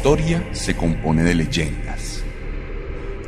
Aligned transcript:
Historia 0.00 0.42
se 0.52 0.74
compone 0.74 1.22
de 1.22 1.34
leyendas. 1.34 2.22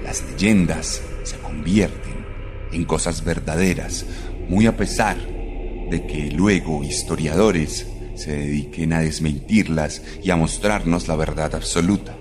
Las 0.02 0.24
leyendas 0.24 1.02
se 1.22 1.36
convierten 1.36 2.24
en 2.72 2.86
cosas 2.86 3.22
verdaderas, 3.24 4.06
muy 4.48 4.64
a 4.64 4.74
pesar 4.74 5.18
de 5.18 6.06
que 6.06 6.30
luego 6.30 6.82
historiadores 6.82 7.86
se 8.14 8.32
dediquen 8.32 8.94
a 8.94 9.00
desmentirlas 9.00 10.00
y 10.22 10.30
a 10.30 10.36
mostrarnos 10.36 11.08
la 11.08 11.16
verdad 11.16 11.54
absoluta. 11.54 12.16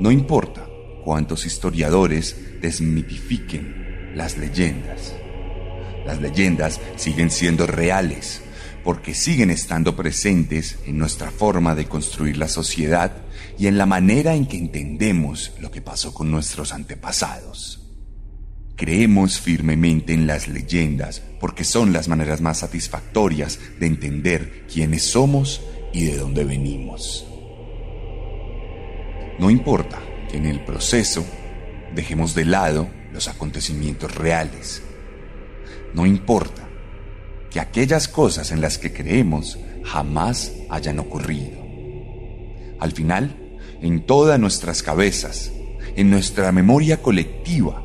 No 0.00 0.10
importa 0.10 0.66
cuántos 1.04 1.44
historiadores 1.44 2.62
desmitifiquen 2.62 4.14
las 4.14 4.38
leyendas. 4.38 5.14
Las 6.06 6.22
leyendas 6.22 6.80
siguen 6.96 7.30
siendo 7.30 7.66
reales 7.66 8.40
porque 8.82 9.12
siguen 9.12 9.50
estando 9.50 9.94
presentes 9.94 10.78
en 10.86 10.96
nuestra 10.96 11.30
forma 11.30 11.74
de 11.74 11.84
construir 11.84 12.38
la 12.38 12.48
sociedad 12.48 13.25
y 13.58 13.66
en 13.66 13.78
la 13.78 13.86
manera 13.86 14.34
en 14.34 14.46
que 14.46 14.58
entendemos 14.58 15.52
lo 15.60 15.70
que 15.70 15.82
pasó 15.82 16.12
con 16.12 16.30
nuestros 16.30 16.72
antepasados. 16.72 17.82
Creemos 18.76 19.40
firmemente 19.40 20.12
en 20.12 20.26
las 20.26 20.48
leyendas 20.48 21.22
porque 21.40 21.64
son 21.64 21.92
las 21.92 22.08
maneras 22.08 22.40
más 22.40 22.58
satisfactorias 22.58 23.58
de 23.80 23.86
entender 23.86 24.66
quiénes 24.72 25.02
somos 25.02 25.62
y 25.92 26.04
de 26.04 26.18
dónde 26.18 26.44
venimos. 26.44 27.26
No 29.38 29.50
importa 29.50 29.98
que 30.30 30.36
en 30.36 30.46
el 30.46 30.64
proceso 30.64 31.24
dejemos 31.94 32.34
de 32.34 32.44
lado 32.44 32.88
los 33.12 33.28
acontecimientos 33.28 34.14
reales. 34.14 34.82
No 35.94 36.04
importa 36.04 36.68
que 37.50 37.60
aquellas 37.60 38.08
cosas 38.08 38.50
en 38.50 38.60
las 38.60 38.76
que 38.76 38.92
creemos 38.92 39.58
jamás 39.84 40.52
hayan 40.68 40.98
ocurrido. 40.98 41.65
Al 42.78 42.92
final, 42.92 43.58
en 43.80 44.04
todas 44.06 44.38
nuestras 44.38 44.82
cabezas, 44.82 45.52
en 45.96 46.10
nuestra 46.10 46.52
memoria 46.52 47.02
colectiva, 47.02 47.82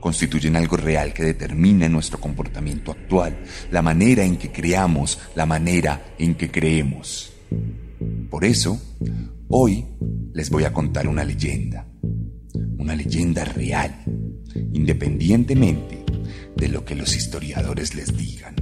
constituyen 0.00 0.56
algo 0.56 0.76
real 0.76 1.12
que 1.12 1.24
determina 1.24 1.88
nuestro 1.88 2.20
comportamiento 2.20 2.92
actual, 2.92 3.38
la 3.70 3.82
manera 3.82 4.24
en 4.24 4.36
que 4.36 4.50
creamos, 4.50 5.18
la 5.34 5.44
manera 5.44 6.14
en 6.18 6.34
que 6.34 6.50
creemos. 6.50 7.32
Por 8.30 8.44
eso, 8.44 8.80
hoy 9.48 9.84
les 10.32 10.50
voy 10.50 10.64
a 10.64 10.72
contar 10.72 11.08
una 11.08 11.24
leyenda, 11.24 11.86
una 12.78 12.94
leyenda 12.94 13.44
real, 13.44 14.04
independientemente 14.72 16.04
de 16.56 16.68
lo 16.68 16.84
que 16.84 16.94
los 16.94 17.14
historiadores 17.16 17.94
les 17.94 18.16
digan. 18.16 18.54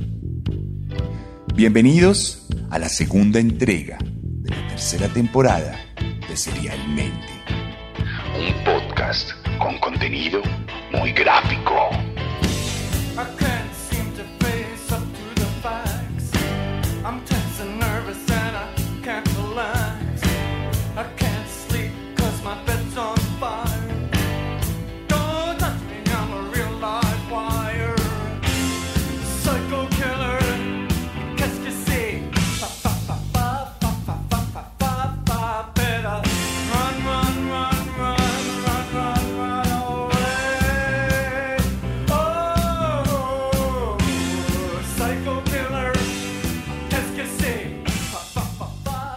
Bienvenidos 1.55 2.47
a 2.71 2.79
la 2.79 2.89
segunda 2.89 3.41
entrega 3.41 3.99
de 4.47 4.57
la 4.57 4.69
tercera 4.69 5.09
temporada 5.09 5.79
de 6.29 6.37
Serialmente. 6.37 7.27
Un 8.39 8.65
podcast 8.65 9.33
con 9.59 9.79
contenido 9.79 10.41
muy 10.93 11.13
gráfico. 11.13 11.91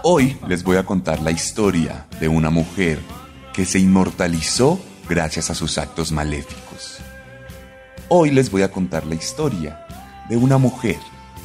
Hoy 0.01 0.37
les 0.47 0.63
voy 0.63 0.77
a 0.77 0.85
contar 0.85 1.21
la 1.21 1.31
historia 1.31 2.07
de 2.21 2.29
una 2.29 2.49
mujer 2.49 2.99
que 3.53 3.65
se 3.65 3.79
inmortalizó 3.79 4.79
gracias 5.09 5.49
a 5.49 5.55
sus 5.55 5.77
actos 5.77 6.13
maléficos. 6.13 6.99
Hoy 8.07 8.31
les 8.31 8.49
voy 8.49 8.61
a 8.61 8.71
contar 8.71 9.05
la 9.05 9.15
historia 9.15 9.85
de 10.29 10.37
una 10.37 10.57
mujer 10.57 10.95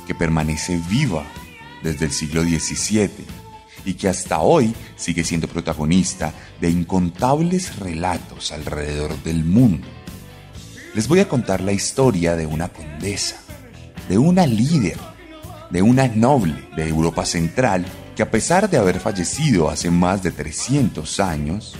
que 0.07 0.15
permanece 0.15 0.81
viva 0.89 1.25
desde 1.83 2.05
el 2.05 2.13
siglo 2.13 2.45
XVII 2.45 3.11
y 3.85 3.95
que 3.95 4.09
hasta 4.09 4.39
hoy 4.39 4.73
sigue 4.95 5.25
siendo 5.25 5.49
protagonista 5.49 6.33
de 6.61 6.71
incontables 6.71 7.81
relatos 7.81 8.53
alrededor 8.53 9.21
del 9.25 9.45
mundo. 9.45 9.89
Les 10.95 11.09
voy 11.09 11.19
a 11.19 11.29
contar 11.29 11.61
la 11.61 11.73
historia 11.73 12.37
de 12.37 12.47
una 12.47 12.69
condesa, 12.69 13.35
de 14.09 14.17
una 14.17 14.47
líder, 14.47 14.99
de 15.71 15.83
una 15.83 16.07
noble 16.07 16.69
de 16.77 16.89
Europa 16.89 17.27
Central 17.27 17.85
que 18.15 18.23
a 18.23 18.31
pesar 18.31 18.71
de 18.71 18.79
haber 18.79 19.01
fallecido 19.01 19.69
hace 19.69 19.91
más 19.91 20.23
de 20.23 20.31
300 20.31 21.21
años, 21.21 21.75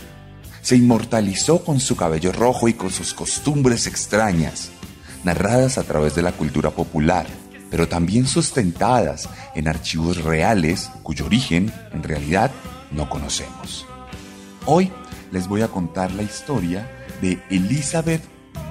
se 0.61 0.75
inmortalizó 0.75 1.63
con 1.63 1.79
su 1.79 1.95
cabello 1.95 2.31
rojo 2.31 2.67
y 2.67 2.73
con 2.73 2.91
sus 2.91 3.13
costumbres 3.13 3.87
extrañas, 3.87 4.71
narradas 5.23 5.77
a 5.77 5.83
través 5.83 6.15
de 6.15 6.23
la 6.23 6.33
cultura 6.33 6.71
popular, 6.71 7.25
pero 7.69 7.87
también 7.87 8.27
sustentadas 8.27 9.29
en 9.53 9.67
archivos 9.67 10.23
reales 10.23 10.89
cuyo 11.03 11.25
origen, 11.25 11.71
en 11.93 12.03
realidad, 12.03 12.51
no 12.91 13.09
conocemos. 13.09 13.85
Hoy 14.65 14.91
les 15.31 15.47
voy 15.47 15.61
a 15.61 15.67
contar 15.67 16.11
la 16.11 16.23
historia 16.23 16.89
de 17.21 17.41
Elizabeth 17.49 18.23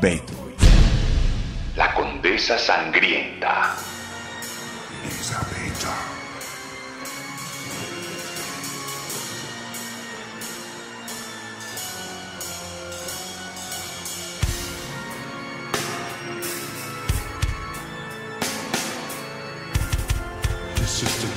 Bathory. 0.02 0.54
La 1.76 1.94
condesa 1.94 2.58
sangrienta. 2.58 3.74
Elizabeth. 5.04 6.13
This 20.84 21.00
is 21.02 21.14
the 21.22 21.28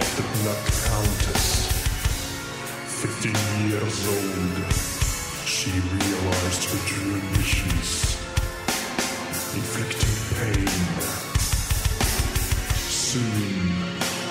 of 0.00 0.08
the 0.16 0.24
Black 0.42 0.62
Countess. 0.90 1.46
Fifteen 3.02 3.38
years 3.70 3.98
old, 4.08 4.66
she 5.46 5.70
realized 5.70 6.62
her 6.70 6.80
true 6.88 7.22
wishes, 7.36 8.18
inflicting 9.54 10.18
pain. 10.38 10.70
Soon, 12.90 13.54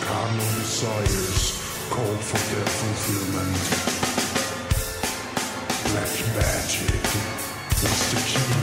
carnal 0.02 0.52
desires 0.60 1.44
called 1.90 2.20
for 2.20 2.42
their 2.52 2.68
fulfillment. 2.68 3.64
Black 5.88 6.14
magic 6.36 7.06
was 7.82 8.00
the 8.12 8.20
key. 8.28 8.57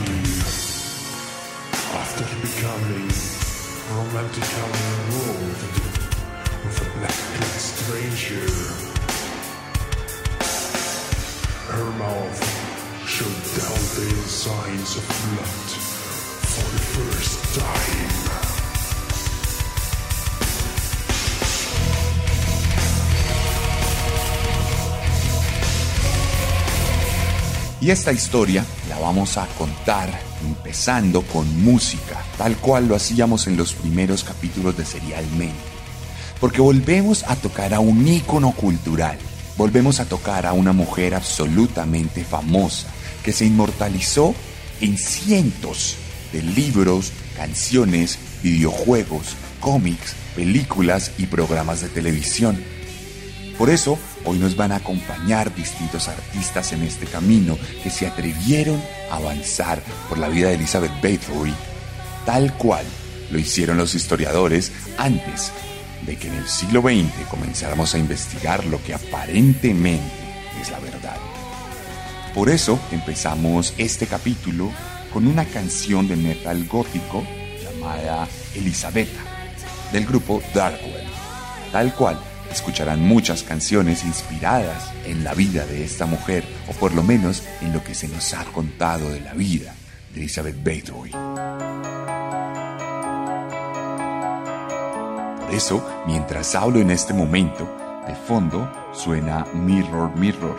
Romantically 4.15 4.71
involved 5.07 5.63
with 6.63 6.81
a 6.81 6.99
black-clad 6.99 7.59
stranger. 7.59 8.47
Her 11.73 11.91
mouth 11.99 12.39
showed 13.05 13.39
telltale 13.59 14.23
signs 14.23 14.95
of 14.95 15.05
blood 15.35 15.69
for 16.47 16.65
the 16.71 16.83
first 16.95 17.59
time. 17.59 18.24
Y 27.81 27.91
esta 27.91 28.13
historia 28.13 28.65
la 28.87 28.99
vamos 28.99 29.37
a 29.37 29.45
contar 29.57 30.09
empezando 30.45 31.21
con 31.23 31.63
música, 31.63 32.23
tal 32.37 32.55
cual 32.57 32.87
lo 32.87 32.95
hacíamos 32.95 33.47
en 33.47 33.57
los 33.57 33.73
primeros 33.73 34.23
capítulos 34.23 34.77
de 34.77 34.85
Serialmente. 34.85 35.55
Porque 36.39 36.61
volvemos 36.61 37.23
a 37.23 37.35
tocar 37.35 37.73
a 37.73 37.79
un 37.79 38.07
ícono 38.07 38.51
cultural, 38.51 39.17
volvemos 39.57 39.99
a 39.99 40.05
tocar 40.05 40.45
a 40.45 40.53
una 40.53 40.73
mujer 40.73 41.15
absolutamente 41.15 42.23
famosa 42.23 42.87
que 43.23 43.33
se 43.33 43.45
inmortalizó 43.45 44.33
en 44.81 44.97
cientos 44.97 45.97
de 46.31 46.43
libros, 46.43 47.11
canciones, 47.35 48.19
videojuegos, 48.41 49.35
cómics, 49.59 50.15
películas 50.35 51.11
y 51.17 51.25
programas 51.25 51.81
de 51.81 51.89
televisión. 51.89 52.74
Por 53.57 53.69
eso, 53.69 53.97
hoy 54.25 54.37
nos 54.37 54.57
van 54.57 54.73
a 54.73 54.77
acompañar 54.77 55.55
distintos 55.55 56.09
artistas 56.09 56.73
en 56.73 56.83
este 56.83 57.05
camino 57.05 57.57
que 57.83 57.89
se 57.89 58.05
atrevieron 58.05 58.81
a 59.09 59.15
avanzar 59.15 59.81
por 60.09 60.17
la 60.17 60.27
vida 60.27 60.49
de 60.49 60.55
Elizabeth 60.55 60.91
Bathory, 61.01 61.53
tal 62.25 62.53
cual 62.57 62.85
lo 63.31 63.39
hicieron 63.39 63.77
los 63.77 63.95
historiadores 63.95 64.73
antes 64.97 65.51
de 66.05 66.17
que 66.17 66.27
en 66.27 66.35
el 66.35 66.47
siglo 66.47 66.81
XX 66.81 67.27
comenzáramos 67.29 67.95
a 67.95 67.97
investigar 67.97 68.65
lo 68.65 68.83
que 68.83 68.93
aparentemente 68.93 70.03
es 70.61 70.69
la 70.69 70.79
verdad. 70.79 71.17
Por 72.33 72.49
eso 72.49 72.77
empezamos 72.91 73.73
este 73.77 74.05
capítulo 74.05 74.69
con 75.13 75.27
una 75.27 75.45
canción 75.45 76.09
de 76.09 76.17
metal 76.17 76.67
gótico 76.67 77.23
llamada 77.63 78.27
Elisabetta, 78.53 79.21
del 79.93 80.05
grupo 80.05 80.41
Darkwell, 80.53 81.07
tal 81.71 81.95
cual 81.95 82.19
escucharán 82.51 83.01
muchas 83.01 83.43
canciones 83.43 84.03
inspiradas 84.03 84.91
en 85.05 85.23
la 85.23 85.33
vida 85.33 85.65
de 85.65 85.83
esta 85.83 86.05
mujer, 86.05 86.43
o 86.67 86.73
por 86.73 86.93
lo 86.93 87.03
menos 87.03 87.43
en 87.61 87.73
lo 87.73 87.83
que 87.83 87.95
se 87.95 88.07
nos 88.07 88.33
ha 88.33 88.43
contado 88.45 89.09
de 89.09 89.21
la 89.21 89.33
vida 89.33 89.73
de 90.13 90.21
Elizabeth 90.21 90.57
Bathory. 90.63 91.11
Por 95.41 95.53
eso, 95.53 95.85
mientras 96.07 96.55
hablo 96.55 96.79
en 96.79 96.91
este 96.91 97.13
momento, 97.13 97.67
de 98.07 98.15
fondo 98.15 98.71
suena 98.93 99.45
Mirror 99.53 100.15
Mirror, 100.15 100.57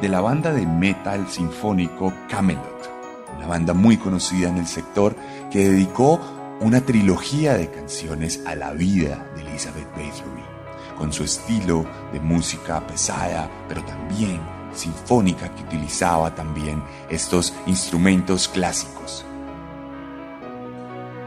de 0.00 0.08
la 0.08 0.20
banda 0.20 0.52
de 0.52 0.66
metal 0.66 1.26
sinfónico 1.28 2.12
Camelot, 2.28 2.90
una 3.36 3.46
banda 3.46 3.72
muy 3.72 3.96
conocida 3.96 4.48
en 4.48 4.58
el 4.58 4.66
sector 4.66 5.16
que 5.50 5.68
dedicó 5.70 6.20
una 6.60 6.80
trilogía 6.80 7.54
de 7.54 7.70
canciones 7.70 8.40
a 8.46 8.54
la 8.54 8.72
vida 8.72 9.26
de 9.34 9.42
Elizabeth 9.42 9.88
Bathory 9.90 10.55
con 10.96 11.12
su 11.12 11.24
estilo 11.24 11.84
de 12.12 12.20
música 12.20 12.84
pesada, 12.86 13.50
pero 13.68 13.84
también 13.84 14.40
sinfónica 14.76 15.54
que 15.54 15.62
utilizaba 15.62 16.34
también 16.34 16.82
estos 17.10 17.52
instrumentos 17.66 18.48
clásicos. 18.48 19.24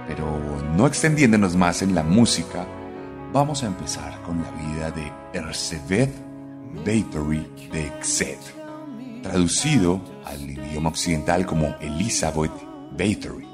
Pero 0.07 0.25
no 0.75 0.87
extendiéndonos 0.87 1.55
más 1.55 1.81
en 1.81 1.93
la 1.93 2.03
música, 2.03 2.65
vamos 3.31 3.63
a 3.63 3.67
empezar 3.67 4.21
con 4.23 4.41
la 4.41 4.51
vida 4.51 4.91
de 4.91 5.11
Erzsébet 5.33 6.11
Bathory 6.85 7.47
de 7.71 7.87
Exet, 7.87 8.39
traducido 9.21 10.01
al 10.25 10.49
idioma 10.49 10.89
occidental 10.89 11.45
como 11.45 11.75
Elizabeth 11.79 12.51
Bathory, 12.91 13.47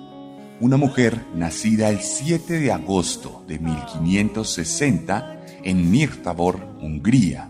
una 0.62 0.78
mujer 0.78 1.26
nacida 1.36 1.90
el 1.90 2.00
7 2.00 2.60
de 2.60 2.72
agosto 2.72 3.44
de 3.48 3.60
1560 3.60 5.35
en 5.66 5.92
Mirtabor, 5.92 6.60
Hungría, 6.80 7.50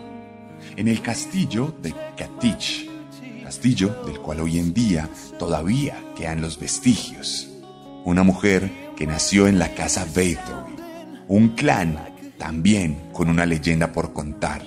en 0.75 0.87
el 0.87 1.01
castillo 1.01 1.75
de 1.81 1.93
Katic, 2.17 2.89
castillo 3.43 4.03
del 4.05 4.19
cual 4.19 4.39
hoy 4.39 4.57
en 4.57 4.73
día 4.73 5.07
todavía 5.37 6.01
quedan 6.15 6.41
los 6.41 6.59
vestigios. 6.59 7.47
Una 8.03 8.23
mujer 8.23 8.71
que 8.95 9.05
nació 9.05 9.47
en 9.47 9.59
la 9.59 9.75
casa 9.75 10.05
Bathory, 10.05 10.75
un 11.27 11.49
clan 11.49 11.99
también 12.39 13.09
con 13.13 13.29
una 13.29 13.45
leyenda 13.45 13.91
por 13.91 14.13
contar, 14.13 14.63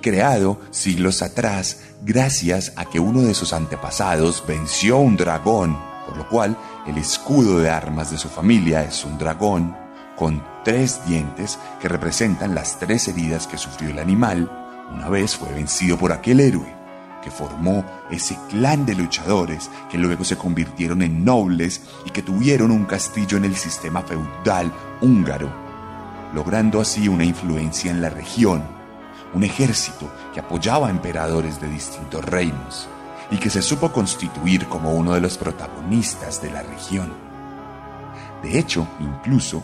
creado 0.00 0.60
siglos 0.70 1.22
atrás 1.22 1.80
gracias 2.02 2.72
a 2.76 2.86
que 2.86 3.00
uno 3.00 3.22
de 3.22 3.34
sus 3.34 3.52
antepasados 3.52 4.44
venció 4.46 4.98
un 4.98 5.16
dragón, 5.16 5.76
por 6.06 6.16
lo 6.16 6.28
cual 6.28 6.56
el 6.86 6.98
escudo 6.98 7.58
de 7.58 7.68
armas 7.68 8.10
de 8.10 8.18
su 8.18 8.28
familia 8.28 8.82
es 8.84 9.04
un 9.04 9.18
dragón 9.18 9.76
con 10.16 10.42
tres 10.66 11.06
dientes 11.06 11.60
que 11.80 11.86
representan 11.86 12.52
las 12.52 12.80
tres 12.80 13.06
heridas 13.06 13.46
que 13.46 13.56
sufrió 13.56 13.90
el 13.90 14.00
animal 14.00 14.50
una 14.92 15.08
vez 15.08 15.36
fue 15.36 15.52
vencido 15.52 15.96
por 15.96 16.10
aquel 16.10 16.40
héroe 16.40 16.66
que 17.22 17.30
formó 17.30 17.84
ese 18.10 18.36
clan 18.48 18.84
de 18.84 18.96
luchadores 18.96 19.70
que 19.88 19.96
luego 19.96 20.24
se 20.24 20.36
convirtieron 20.36 21.02
en 21.02 21.24
nobles 21.24 21.82
y 22.04 22.10
que 22.10 22.20
tuvieron 22.20 22.72
un 22.72 22.84
castillo 22.84 23.36
en 23.36 23.44
el 23.44 23.54
sistema 23.54 24.02
feudal 24.02 24.72
húngaro, 25.00 25.52
logrando 26.34 26.80
así 26.80 27.06
una 27.06 27.24
influencia 27.24 27.92
en 27.92 28.02
la 28.02 28.10
región, 28.10 28.64
un 29.34 29.44
ejército 29.44 30.12
que 30.34 30.40
apoyaba 30.40 30.88
a 30.88 30.90
emperadores 30.90 31.60
de 31.60 31.68
distintos 31.68 32.24
reinos 32.24 32.88
y 33.30 33.36
que 33.36 33.50
se 33.50 33.62
supo 33.62 33.92
constituir 33.92 34.66
como 34.66 34.94
uno 34.94 35.14
de 35.14 35.20
los 35.20 35.38
protagonistas 35.38 36.42
de 36.42 36.50
la 36.50 36.62
región. 36.62 37.12
De 38.42 38.58
hecho, 38.58 38.88
incluso, 38.98 39.62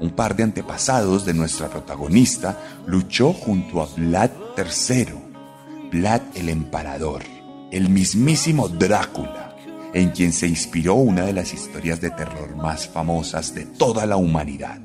un 0.00 0.10
par 0.10 0.36
de 0.36 0.42
antepasados 0.42 1.24
de 1.24 1.34
nuestra 1.34 1.68
protagonista, 1.68 2.58
luchó 2.86 3.32
junto 3.32 3.82
a 3.82 3.86
Vlad 3.96 4.30
III, 4.56 5.06
Vlad 5.90 6.22
el 6.34 6.48
Emparador, 6.48 7.22
el 7.70 7.88
mismísimo 7.88 8.68
Drácula, 8.68 9.56
en 9.92 10.10
quien 10.10 10.32
se 10.32 10.48
inspiró 10.48 10.94
una 10.94 11.24
de 11.24 11.32
las 11.32 11.54
historias 11.54 12.00
de 12.00 12.10
terror 12.10 12.56
más 12.56 12.88
famosas 12.88 13.54
de 13.54 13.64
toda 13.64 14.06
la 14.06 14.16
humanidad. 14.16 14.80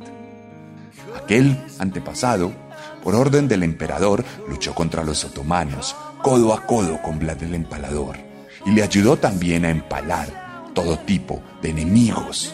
Aquel 1.21 1.57
antepasado, 1.79 2.51
por 3.03 3.15
orden 3.15 3.47
del 3.47 3.63
emperador, 3.63 4.23
luchó 4.47 4.75
contra 4.75 5.03
los 5.03 5.25
otomanos, 5.25 5.95
codo 6.21 6.53
a 6.53 6.65
codo 6.65 7.01
con 7.01 7.17
Vlad 7.17 7.41
el 7.44 7.56
Empalador, 7.56 8.17
y 8.65 8.71
le 8.71 8.83
ayudó 8.83 9.17
también 9.17 9.65
a 9.65 9.69
empalar 9.69 10.71
todo 10.73 11.00
tipo 11.00 11.41
de 11.61 11.71
enemigos, 11.71 12.54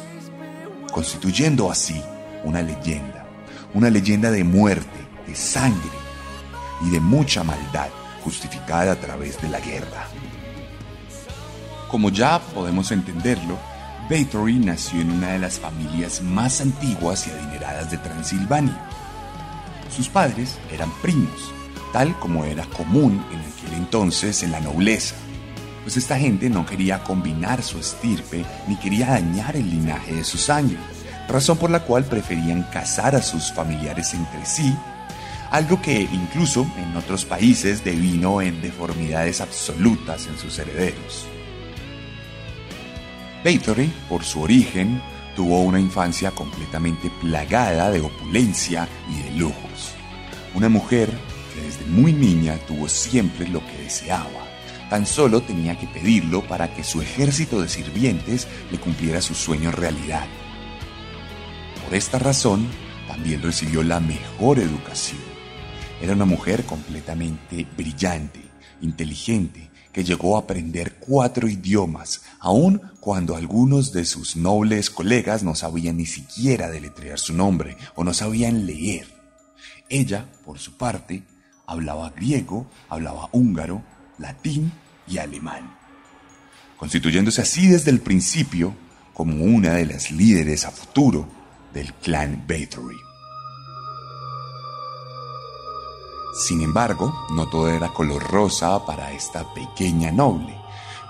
constituyendo 0.91 1.69
así 1.69 2.01
una 2.45 2.61
leyenda, 2.61 3.25
una 3.73 3.89
leyenda 3.89 4.31
de 4.31 4.43
muerte, 4.43 4.99
de 5.27 5.35
sangre 5.35 5.89
y 6.81 6.91
de 6.91 6.99
mucha 6.99 7.43
maldad 7.43 7.89
justificada 8.23 8.93
a 8.93 8.95
través 8.95 9.41
de 9.41 9.49
la 9.49 9.59
guerra. 9.59 10.07
Como 11.89 12.09
ya 12.09 12.39
podemos 12.39 12.91
entenderlo, 12.91 13.57
Bathory 14.09 14.59
nació 14.59 15.01
en 15.01 15.11
una 15.11 15.29
de 15.29 15.39
las 15.39 15.59
familias 15.59 16.21
más 16.21 16.61
antiguas 16.61 17.27
y 17.27 17.31
adineradas 17.31 17.89
de 17.89 17.97
Transilvania. 17.97 18.89
Sus 19.95 20.09
padres 20.09 20.57
eran 20.71 20.91
primos, 21.01 21.51
tal 21.91 22.17
como 22.19 22.45
era 22.45 22.65
común 22.65 23.23
en 23.31 23.39
aquel 23.39 23.77
entonces 23.77 24.43
en 24.43 24.51
la 24.51 24.59
nobleza, 24.59 25.15
pues 25.83 25.97
esta 25.97 26.17
gente 26.17 26.49
no 26.49 26.65
quería 26.65 27.03
combinar 27.03 27.63
su 27.63 27.79
estirpe 27.79 28.43
ni 28.67 28.75
quería 28.75 29.07
dañar 29.07 29.55
el 29.55 29.69
linaje 29.69 30.13
de 30.13 30.23
su 30.23 30.37
sangre 30.37 30.77
razón 31.27 31.57
por 31.57 31.69
la 31.69 31.81
cual 31.81 32.05
preferían 32.05 32.63
casar 32.63 33.15
a 33.15 33.21
sus 33.21 33.51
familiares 33.51 34.13
entre 34.13 34.45
sí, 34.45 34.75
algo 35.51 35.81
que 35.81 36.01
incluso 36.01 36.67
en 36.77 36.95
otros 36.97 37.25
países 37.25 37.83
devino 37.83 38.41
en 38.41 38.61
deformidades 38.61 39.41
absolutas 39.41 40.27
en 40.27 40.37
sus 40.37 40.57
herederos. 40.59 41.27
Bathory, 43.43 43.93
por 44.09 44.23
su 44.23 44.41
origen, 44.41 45.01
tuvo 45.35 45.61
una 45.61 45.79
infancia 45.79 46.31
completamente 46.31 47.11
plagada 47.21 47.91
de 47.91 48.01
opulencia 48.01 48.87
y 49.09 49.21
de 49.21 49.31
lujos. 49.39 49.93
Una 50.55 50.69
mujer 50.69 51.09
que 51.53 51.61
desde 51.61 51.85
muy 51.85 52.11
niña 52.11 52.57
tuvo 52.67 52.89
siempre 52.89 53.47
lo 53.47 53.59
que 53.65 53.83
deseaba. 53.83 54.45
Tan 54.89 55.05
solo 55.05 55.41
tenía 55.41 55.77
que 55.77 55.87
pedirlo 55.87 56.41
para 56.47 56.73
que 56.73 56.83
su 56.83 57.01
ejército 57.01 57.61
de 57.61 57.69
sirvientes 57.69 58.47
le 58.71 58.79
cumpliera 58.79 59.21
su 59.21 59.35
sueño 59.35 59.71
realidad. 59.71 60.25
Por 61.85 61.93
esta 61.93 62.17
razón, 62.17 62.67
también 63.07 63.43
recibió 63.43 63.83
la 63.83 63.99
mejor 63.99 64.57
educación. 64.57 65.21
Era 66.01 66.13
una 66.13 66.25
mujer 66.25 66.65
completamente 66.65 67.67
brillante, 67.77 68.41
inteligente, 68.81 69.69
que 69.93 70.03
llegó 70.03 70.35
a 70.35 70.39
aprender 70.39 70.95
cuatro 70.99 71.47
idiomas, 71.47 72.23
aun 72.39 72.81
cuando 72.99 73.35
algunos 73.35 73.93
de 73.93 74.03
sus 74.03 74.35
nobles 74.35 74.89
colegas 74.89 75.43
no 75.43 75.53
sabían 75.53 75.97
ni 75.97 76.07
siquiera 76.07 76.69
deletrear 76.69 77.19
su 77.19 77.33
nombre 77.33 77.77
o 77.93 78.03
no 78.03 78.13
sabían 78.13 78.65
leer. 78.65 79.07
Ella, 79.87 80.25
por 80.43 80.57
su 80.57 80.77
parte, 80.77 81.23
hablaba 81.67 82.09
griego, 82.09 82.65
hablaba 82.89 83.29
húngaro, 83.31 83.83
latín 84.17 84.71
y 85.07 85.19
alemán. 85.19 85.77
constituyéndose 86.77 87.41
así 87.41 87.67
desde 87.67 87.91
el 87.91 88.01
principio 88.01 88.75
como 89.13 89.45
una 89.45 89.75
de 89.75 89.85
las 89.85 90.11
líderes 90.11 90.65
a 90.65 90.71
futuro 90.71 91.44
del 91.75 91.93
clan 91.93 92.45
Bathory. 92.47 92.99
Sin 96.33 96.61
embargo, 96.61 97.13
no 97.35 97.47
todo 97.47 97.69
era 97.69 97.93
color 97.93 98.23
rosa 98.23 98.83
para 98.85 99.11
esta 99.11 99.53
pequeña 99.53 100.11
noble, 100.11 100.59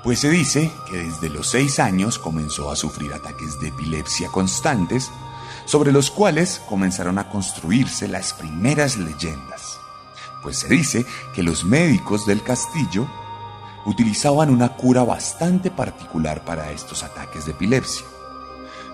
pues 0.04 0.20
se 0.20 0.30
dice 0.30 0.72
que 0.90 0.98
desde 0.98 1.30
los 1.30 1.50
seis 1.50 1.80
años 1.80 2.20
comenzó 2.20 2.70
a 2.70 2.76
sufrir 2.76 3.14
ataques 3.14 3.60
de 3.60 3.70
epilepsia 3.70 4.28
constantes, 4.30 5.10
sobre 5.66 5.92
los 5.92 6.12
cuales 6.12 6.62
comenzaron 6.68 7.18
a 7.18 7.30
construirse 7.30 8.08
las 8.08 8.34
primeras 8.34 8.98
leyendas, 8.98 9.80
pues 10.44 10.60
se 10.60 10.68
dice 10.68 11.06
que 11.34 11.42
los 11.42 11.64
médicos 11.64 12.26
del 12.28 12.44
castillo 12.44 13.08
utilizaban 13.86 14.50
una 14.50 14.76
cura 14.76 15.04
bastante 15.04 15.72
particular 15.72 16.44
para 16.44 16.72
estos 16.72 17.04
ataques 17.04 17.46
de 17.46 17.52
epilepsia. 17.52 18.06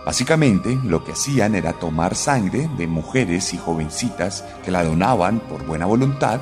Básicamente 0.05 0.79
lo 0.83 1.03
que 1.03 1.11
hacían 1.11 1.53
era 1.55 1.73
tomar 1.73 2.15
sangre 2.15 2.69
de 2.77 2.87
mujeres 2.87 3.53
y 3.53 3.57
jovencitas 3.57 4.43
que 4.63 4.71
la 4.71 4.83
donaban 4.83 5.39
por 5.39 5.65
buena 5.65 5.85
voluntad 5.85 6.39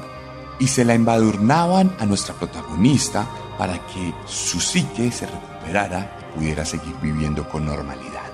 y 0.59 0.67
se 0.67 0.85
la 0.85 0.93
embadurnaban 0.93 1.95
a 1.99 2.05
nuestra 2.05 2.35
protagonista 2.35 3.27
para 3.57 3.73
que 3.87 4.13
su 4.25 4.59
psique 4.59 5.11
se 5.11 5.25
recuperara 5.25 6.17
y 6.19 6.37
pudiera 6.37 6.63
seguir 6.63 6.95
viviendo 7.01 7.47
con 7.49 7.65
normalidad. 7.65 8.29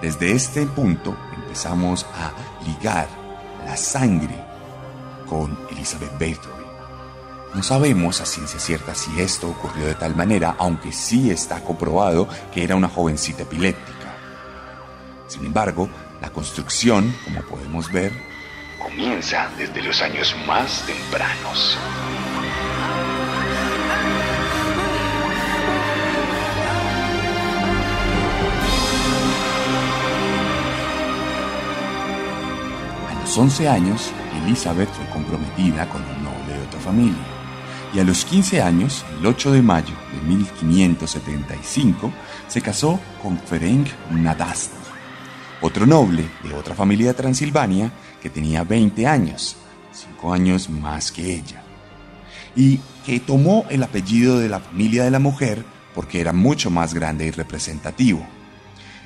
Desde 0.00 0.32
este 0.32 0.64
punto 0.66 1.16
empezamos 1.34 2.06
a 2.14 2.32
ligar 2.64 3.08
la 3.66 3.76
sangre 3.76 4.44
con 5.28 5.58
Elizabeth 5.70 6.12
Bathory. 6.12 6.57
No 7.54 7.62
sabemos 7.62 8.20
a 8.20 8.26
ciencia 8.26 8.60
cierta 8.60 8.94
si 8.94 9.20
esto 9.20 9.48
ocurrió 9.48 9.86
de 9.86 9.94
tal 9.94 10.14
manera, 10.14 10.54
aunque 10.58 10.92
sí 10.92 11.30
está 11.30 11.60
comprobado 11.64 12.28
que 12.52 12.62
era 12.62 12.76
una 12.76 12.88
jovencita 12.88 13.42
epiléptica. 13.42 14.14
Sin 15.28 15.46
embargo, 15.46 15.88
la 16.20 16.30
construcción, 16.30 17.14
como 17.24 17.40
podemos 17.42 17.90
ver, 17.90 18.12
comienza 18.82 19.50
desde 19.56 19.82
los 19.82 20.00
años 20.02 20.36
más 20.46 20.84
tempranos. 20.86 21.78
A 33.08 33.20
los 33.20 33.38
11 33.38 33.68
años, 33.68 34.12
Elizabeth 34.44 34.90
fue 34.90 35.06
comprometida 35.06 35.88
con 35.88 36.02
un 36.02 36.24
noble 36.24 36.52
de 36.54 36.66
otra 36.66 36.80
familia. 36.80 37.37
Y 37.94 38.00
a 38.00 38.04
los 38.04 38.24
15 38.24 38.60
años, 38.60 39.04
el 39.18 39.26
8 39.26 39.52
de 39.52 39.62
mayo 39.62 39.94
de 40.12 40.20
1575, 40.28 42.12
se 42.46 42.60
casó 42.60 43.00
con 43.22 43.38
Ferenc 43.38 43.88
Nadasdy, 44.10 44.76
otro 45.62 45.86
noble 45.86 46.28
de 46.44 46.54
otra 46.54 46.74
familia 46.74 47.08
de 47.08 47.14
Transilvania 47.14 47.90
que 48.20 48.28
tenía 48.28 48.62
20 48.62 49.06
años, 49.06 49.56
5 49.92 50.32
años 50.32 50.68
más 50.68 51.10
que 51.10 51.34
ella, 51.34 51.62
y 52.54 52.78
que 53.06 53.20
tomó 53.20 53.64
el 53.70 53.82
apellido 53.82 54.38
de 54.38 54.50
la 54.50 54.60
familia 54.60 55.04
de 55.04 55.10
la 55.10 55.18
mujer 55.18 55.64
porque 55.94 56.20
era 56.20 56.32
mucho 56.32 56.70
más 56.70 56.92
grande 56.94 57.26
y 57.26 57.30
representativo. 57.30 58.24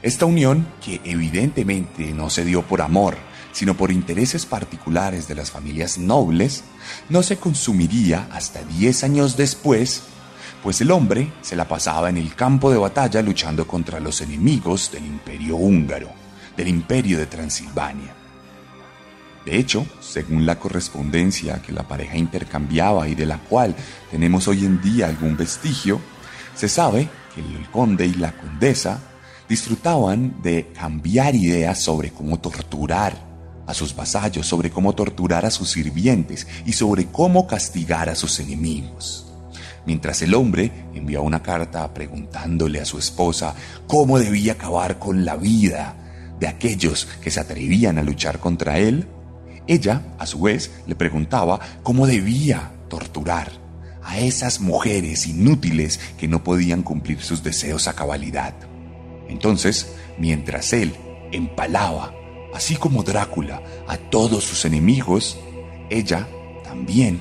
Esta 0.02 0.26
unión, 0.26 0.66
que 0.84 1.00
evidentemente 1.04 2.12
no 2.12 2.28
se 2.28 2.44
dio 2.44 2.62
por 2.62 2.82
amor, 2.82 3.16
sino 3.52 3.76
por 3.76 3.92
intereses 3.92 4.44
particulares 4.44 5.28
de 5.28 5.36
las 5.36 5.52
familias 5.52 5.96
nobles, 5.98 6.64
no 7.08 7.22
se 7.22 7.36
consumiría 7.36 8.28
hasta 8.32 8.62
10 8.62 9.04
años 9.04 9.36
después, 9.36 10.02
pues 10.62 10.80
el 10.80 10.90
hombre 10.90 11.32
se 11.42 11.56
la 11.56 11.66
pasaba 11.66 12.08
en 12.08 12.16
el 12.16 12.34
campo 12.34 12.70
de 12.70 12.78
batalla 12.78 13.22
luchando 13.22 13.66
contra 13.66 14.00
los 14.00 14.20
enemigos 14.20 14.90
del 14.92 15.04
imperio 15.06 15.56
húngaro, 15.56 16.10
del 16.56 16.68
imperio 16.68 17.18
de 17.18 17.26
Transilvania. 17.26 18.14
De 19.44 19.58
hecho, 19.58 19.86
según 20.00 20.46
la 20.46 20.58
correspondencia 20.58 21.60
que 21.60 21.72
la 21.72 21.82
pareja 21.82 22.16
intercambiaba 22.16 23.08
y 23.08 23.16
de 23.16 23.26
la 23.26 23.38
cual 23.38 23.74
tenemos 24.10 24.46
hoy 24.46 24.64
en 24.64 24.80
día 24.80 25.06
algún 25.06 25.36
vestigio, 25.36 26.00
se 26.54 26.68
sabe 26.68 27.08
que 27.34 27.40
el 27.40 27.68
conde 27.70 28.06
y 28.06 28.14
la 28.14 28.32
condesa 28.32 29.00
disfrutaban 29.48 30.40
de 30.42 30.68
cambiar 30.72 31.34
ideas 31.34 31.82
sobre 31.82 32.10
cómo 32.10 32.38
torturar 32.38 33.31
a 33.66 33.74
sus 33.74 33.94
vasallos, 33.94 34.46
sobre 34.46 34.70
cómo 34.70 34.94
torturar 34.94 35.46
a 35.46 35.50
sus 35.50 35.70
sirvientes 35.70 36.46
y 36.66 36.72
sobre 36.72 37.06
cómo 37.06 37.46
castigar 37.46 38.08
a 38.08 38.14
sus 38.14 38.40
enemigos. 38.40 39.26
Mientras 39.84 40.22
el 40.22 40.34
hombre 40.34 40.70
enviaba 40.94 41.24
una 41.24 41.42
carta 41.42 41.92
preguntándole 41.92 42.80
a 42.80 42.84
su 42.84 42.98
esposa 42.98 43.54
cómo 43.86 44.18
debía 44.18 44.52
acabar 44.52 44.98
con 44.98 45.24
la 45.24 45.36
vida 45.36 45.96
de 46.38 46.46
aquellos 46.46 47.06
que 47.20 47.30
se 47.30 47.40
atrevían 47.40 47.98
a 47.98 48.02
luchar 48.02 48.38
contra 48.38 48.78
él, 48.78 49.08
ella, 49.66 50.02
a 50.18 50.26
su 50.26 50.40
vez, 50.40 50.70
le 50.86 50.94
preguntaba 50.94 51.60
cómo 51.82 52.06
debía 52.06 52.72
torturar 52.88 53.50
a 54.02 54.18
esas 54.18 54.60
mujeres 54.60 55.26
inútiles 55.26 56.00
que 56.18 56.28
no 56.28 56.42
podían 56.42 56.82
cumplir 56.82 57.20
sus 57.20 57.42
deseos 57.42 57.86
a 57.86 57.94
cabalidad. 57.94 58.54
Entonces, 59.28 59.94
mientras 60.18 60.72
él 60.72 60.94
empalaba, 61.30 62.12
así 62.52 62.76
como 62.76 63.02
Drácula, 63.02 63.62
a 63.86 63.96
todos 63.96 64.44
sus 64.44 64.64
enemigos, 64.64 65.38
ella 65.90 66.26
también 66.62 67.20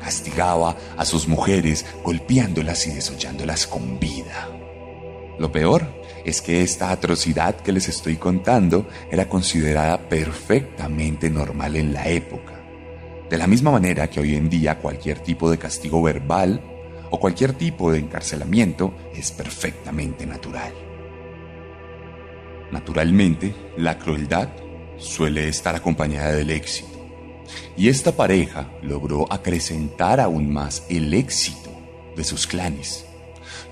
castigaba 0.00 0.76
a 0.96 1.04
sus 1.04 1.28
mujeres 1.28 1.86
golpeándolas 2.02 2.86
y 2.86 2.90
desollándolas 2.90 3.66
con 3.66 4.00
vida. 4.00 4.48
Lo 5.38 5.52
peor 5.52 5.86
es 6.24 6.42
que 6.42 6.62
esta 6.62 6.90
atrocidad 6.90 7.56
que 7.56 7.72
les 7.72 7.88
estoy 7.88 8.16
contando 8.16 8.86
era 9.10 9.28
considerada 9.28 10.08
perfectamente 10.08 11.30
normal 11.30 11.76
en 11.76 11.92
la 11.92 12.08
época. 12.08 12.60
De 13.28 13.38
la 13.38 13.46
misma 13.46 13.70
manera 13.70 14.10
que 14.10 14.20
hoy 14.20 14.34
en 14.34 14.50
día 14.50 14.78
cualquier 14.78 15.20
tipo 15.20 15.50
de 15.50 15.58
castigo 15.58 16.02
verbal 16.02 16.60
o 17.10 17.18
cualquier 17.18 17.52
tipo 17.52 17.92
de 17.92 17.98
encarcelamiento 17.98 18.94
es 19.14 19.30
perfectamente 19.30 20.26
natural. 20.26 20.72
Naturalmente, 22.70 23.54
la 23.76 23.98
crueldad 23.98 24.48
suele 25.00 25.48
estar 25.48 25.74
acompañada 25.74 26.32
del 26.32 26.50
éxito. 26.50 26.88
Y 27.76 27.88
esta 27.88 28.12
pareja 28.12 28.70
logró 28.82 29.26
acrecentar 29.32 30.20
aún 30.20 30.52
más 30.52 30.84
el 30.88 31.14
éxito 31.14 31.70
de 32.16 32.24
sus 32.24 32.46
clanes. 32.46 33.06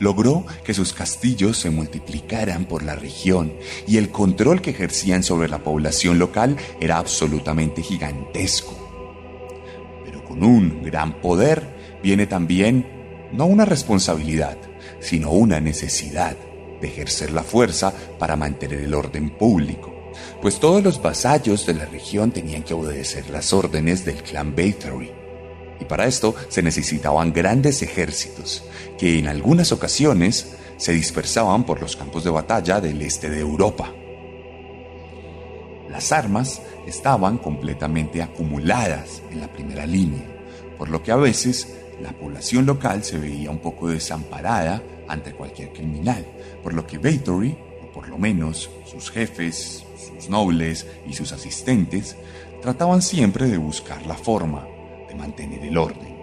Logró 0.01 0.47
que 0.65 0.75
sus 0.75 0.93
castillos 0.93 1.59
se 1.59 1.71
multiplicaran 1.71 2.65
por 2.65 2.83
la 2.83 2.95
región 2.95 3.53
y 3.87 3.97
el 3.97 4.11
control 4.11 4.63
que 4.63 4.71
ejercían 4.71 5.23
sobre 5.23 5.49
la 5.49 5.59
población 5.59 6.19
local 6.19 6.57
era 6.81 6.99
absolutamente 6.99 7.83
gigantesco. 7.83 8.77
Pero 10.05 10.25
con 10.25 10.43
un 10.43 10.83
gran 10.83 11.21
poder 11.21 11.99
viene 12.03 12.27
también 12.27 12.87
no 13.33 13.47
una 13.47 13.65
responsabilidad, 13.65 14.57
sino 15.01 15.33
una 15.33 15.61
necesidad 15.61 16.37
de 16.81 16.89
ejercer 16.89 17.33
la 17.33 17.43
fuerza 17.43 17.93
para 18.19 18.37
mantener 18.37 18.81
el 18.81 18.95
orden 18.95 19.31
público 19.31 19.98
pues 20.41 20.61
todos 20.61 20.83
los 20.83 21.01
vasallos 21.03 21.67
de 21.67 21.75
la 21.75 21.87
región 21.87 22.31
tenían 22.31 22.63
que 22.63 22.75
obedecer 22.75 23.31
las 23.31 23.53
órdenes 23.53 24.05
del 24.05 24.23
clan 24.23 24.55
Bathory. 24.55 25.11
Y 25.81 25.85
para 25.85 26.07
esto 26.07 26.35
se 26.49 26.63
necesitaban 26.63 27.33
grandes 27.33 27.83
ejércitos, 27.83 28.65
que 28.99 29.19
en 29.19 29.29
algunas 29.29 29.73
ocasiones 29.73 30.55
se 30.77 30.93
dispersaban 30.93 31.65
por 31.65 31.81
los 31.81 31.97
campos 31.97 32.25
de 32.25 32.31
batalla 32.31 32.81
del 32.81 33.03
este 33.03 33.31
de 33.31 33.41
Europa. 33.41 33.93
Las 35.91 36.13
armas 36.13 36.61
estaban 36.87 37.39
completamente 37.39 38.23
acumuladas 38.23 39.23
en 39.31 39.41
la 39.41 39.53
primera 39.53 39.87
línea, 39.87 40.25
por 40.77 40.89
lo 40.89 41.03
que 41.03 41.13
a 41.13 41.17
veces 41.17 41.77
la 42.01 42.13
población 42.13 42.67
local 42.67 43.03
se 43.03 43.19
veía 43.19 43.51
un 43.51 43.59
poco 43.59 43.89
desamparada 43.89 44.83
ante 45.09 45.33
cualquier 45.33 45.73
criminal, 45.73 46.25
por 46.63 46.75
lo 46.75 46.87
que 46.87 46.99
Bathory, 46.99 47.57
o 47.83 47.93
por 47.93 48.09
lo 48.09 48.19
menos 48.19 48.71
sus 48.85 49.11
jefes, 49.11 49.85
sus 50.19 50.29
nobles 50.29 50.87
y 51.09 51.15
sus 51.15 51.33
asistentes 51.33 52.17
trataban 52.61 53.03
siempre 53.03 53.47
de 53.47 53.57
buscar 53.57 54.05
la 54.07 54.15
forma 54.15 54.67
de 55.09 55.15
mantener 55.15 55.65
el 55.65 55.79
orden. 55.79 56.19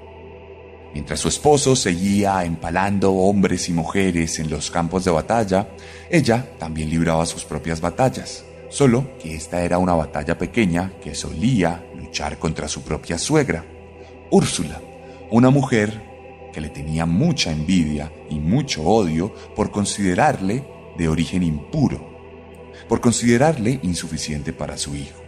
Mientras 0.94 1.20
su 1.20 1.28
esposo 1.28 1.75
seguía 1.75 2.44
empalando 2.46 3.12
hombres 3.14 3.68
y 3.68 3.74
mujeres 3.74 4.40
en 4.40 4.50
los 4.50 4.72
campos 4.72 5.04
de 5.04 5.12
batalla, 5.12 5.68
ella 6.10 6.52
también 6.58 6.90
libraba 6.90 7.25
sus 7.25 7.44
propias 7.44 7.82
batallas, 7.82 8.46
solo 8.70 9.18
que 9.22 9.36
esta 9.36 9.64
era 9.64 9.78
una 9.78 9.94
batalla 9.94 10.38
pequeña 10.38 10.94
que 11.02 11.16
solía 11.16 11.86
luchar 11.98 12.38
contra 12.38 12.68
su 12.68 12.82
propia 12.82 13.18
suegra, 13.18 13.66
Úrsula, 14.32 14.82
una 15.32 15.50
mujer 15.50 16.02
que 16.54 16.62
le 16.62 16.70
tenía 16.70 17.06
mucha 17.06 17.52
envidia 17.52 18.12
y 18.30 18.40
mucho 18.40 18.84
odio 18.84 19.34
por 19.56 19.72
considerarle 19.72 20.64
de 20.98 21.08
origen 21.08 21.44
impuro 21.44 22.14
por 22.88 23.01
considerarle 23.01 23.80
insuficiente 23.84 24.54
para 24.54 24.77
su 24.77 24.96
hijo. 24.96 25.22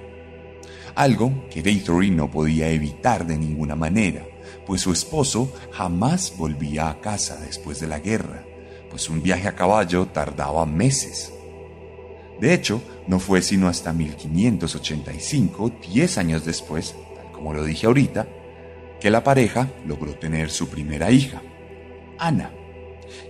Algo 0.95 1.47
que 1.49 1.61
Bathory 1.61 2.09
no 2.09 2.31
podía 2.31 2.69
evitar 2.69 3.27
de 3.27 3.37
ninguna 3.37 3.75
manera, 3.75 4.25
pues 4.65 4.81
su 4.81 4.91
esposo 4.91 5.53
jamás 5.71 6.33
volvía 6.37 6.89
a 6.89 6.99
casa 6.99 7.37
después 7.37 7.79
de 7.79 7.87
la 7.87 7.99
guerra, 7.99 8.43
pues 8.89 9.09
un 9.09 9.21
viaje 9.21 9.47
a 9.47 9.55
caballo 9.55 10.07
tardaba 10.07 10.65
meses. 10.65 11.33
De 12.39 12.53
hecho, 12.53 12.81
no 13.07 13.19
fue 13.19 13.41
sino 13.41 13.67
hasta 13.67 13.93
1585, 13.93 15.71
10 15.91 16.17
años 16.17 16.45
después, 16.45 16.95
tal 17.15 17.31
como 17.31 17.53
lo 17.53 17.63
dije 17.63 17.87
ahorita, 17.87 18.27
que 18.99 19.11
la 19.11 19.23
pareja 19.23 19.71
logró 19.85 20.13
tener 20.15 20.49
su 20.49 20.67
primera 20.67 21.11
hija, 21.11 21.41
Ana. 22.17 22.51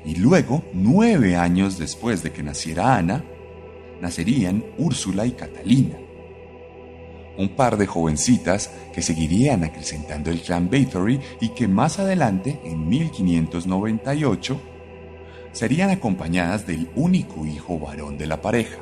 Y 0.05 0.15
luego, 0.15 0.63
nueve 0.73 1.35
años 1.35 1.77
después 1.77 2.23
de 2.23 2.31
que 2.31 2.43
naciera 2.43 2.95
Ana, 2.95 3.23
nacerían 4.01 4.63
Úrsula 4.77 5.25
y 5.25 5.31
Catalina. 5.31 5.97
Un 7.37 7.49
par 7.49 7.77
de 7.77 7.85
jovencitas 7.85 8.71
que 8.93 9.01
seguirían 9.01 9.63
acrecentando 9.63 10.31
el 10.31 10.41
clan 10.41 10.69
Bathory 10.69 11.19
y 11.39 11.49
que 11.49 11.67
más 11.67 11.99
adelante, 11.99 12.59
en 12.63 12.89
1598, 12.89 14.59
serían 15.51 15.89
acompañadas 15.89 16.65
del 16.65 16.89
único 16.95 17.45
hijo 17.45 17.79
varón 17.79 18.17
de 18.17 18.27
la 18.27 18.41
pareja, 18.41 18.77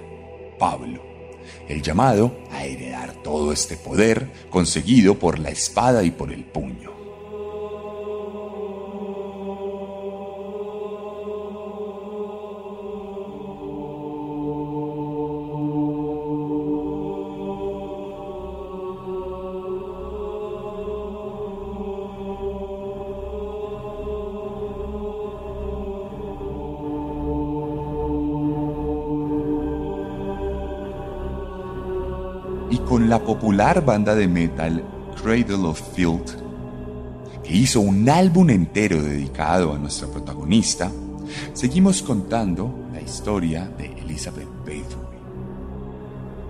Pablo, 0.57 1.01
el 1.67 1.81
llamado 1.81 2.37
a 2.51 2.65
heredar 2.65 3.13
todo 3.23 3.51
este 3.51 3.77
poder 3.77 4.31
conseguido 4.49 5.15
por 5.15 5.39
la 5.39 5.49
espada 5.49 6.03
y 6.03 6.11
por 6.11 6.31
el 6.31 6.43
puño. 6.43 6.94
La 33.15 33.23
popular 33.23 33.85
banda 33.85 34.13
de 34.13 34.27
metal 34.27 34.83
Cradle 35.23 35.65
of 35.69 35.81
Filth, 35.95 36.31
que 37.45 37.55
hizo 37.55 37.79
un 37.79 38.09
álbum 38.09 38.49
entero 38.49 39.01
dedicado 39.01 39.73
a 39.73 39.77
nuestra 39.79 40.09
protagonista, 40.09 40.91
seguimos 41.53 42.01
contando 42.01 42.89
la 42.91 42.99
historia 42.99 43.69
de 43.77 43.85
Elizabeth 44.01 44.49
Bathory. 44.65 45.17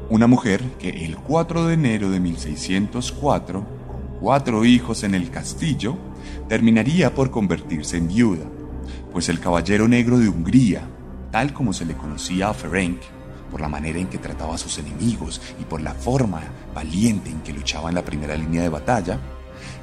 Una 0.10 0.26
mujer 0.26 0.64
que 0.80 1.06
el 1.06 1.18
4 1.18 1.68
de 1.68 1.76
enero 1.76 2.10
de 2.10 2.20
1604, 2.20 3.60
con 3.60 4.20
cuatro 4.20 4.66
hijos 4.66 5.04
en 5.04 5.14
el 5.14 5.30
castillo, 5.30 5.96
terminaría 6.50 7.14
por 7.14 7.30
convertirse 7.30 7.98
en 7.98 8.08
viuda, 8.08 8.46
pues 9.12 9.30
el 9.30 9.40
caballero 9.40 9.88
negro 9.88 10.18
de 10.18 10.30
Hungría, 10.30 10.82
tal 11.32 11.54
como 11.54 11.74
se 11.74 11.86
le 11.86 11.94
conocía 11.94 12.50
a 12.50 12.56
Ferenc, 12.56 13.02
por 13.56 13.62
la 13.62 13.70
manera 13.70 14.00
en 14.00 14.08
que 14.08 14.18
trataba 14.18 14.56
a 14.56 14.58
sus 14.58 14.80
enemigos 14.80 15.40
y 15.62 15.64
por 15.64 15.80
la 15.80 15.94
forma 15.94 16.42
valiente 16.74 17.30
en 17.30 17.40
que 17.40 17.54
luchaba 17.54 17.88
en 17.88 17.96
la 17.96 18.04
primera 18.04 18.36
línea 18.36 18.62
de 18.62 18.68
batalla, 18.68 19.18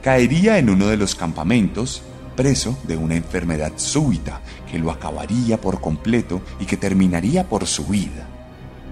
caería 0.03 0.59
en 0.59 0.69
uno 0.69 0.89
de 0.89 0.99
los 0.99 1.15
campamentos 1.15 2.03
preso 2.37 2.79
de 2.83 2.99
una 2.99 3.15
enfermedad 3.15 3.73
súbita 3.77 4.43
que 4.71 4.79
lo 4.79 4.91
acabaría 4.91 5.59
por 5.59 5.81
completo 5.81 6.43
y 6.61 6.67
que 6.67 6.77
terminaría 6.77 7.49
por 7.49 7.67
su 7.67 7.87
vida, 7.87 8.29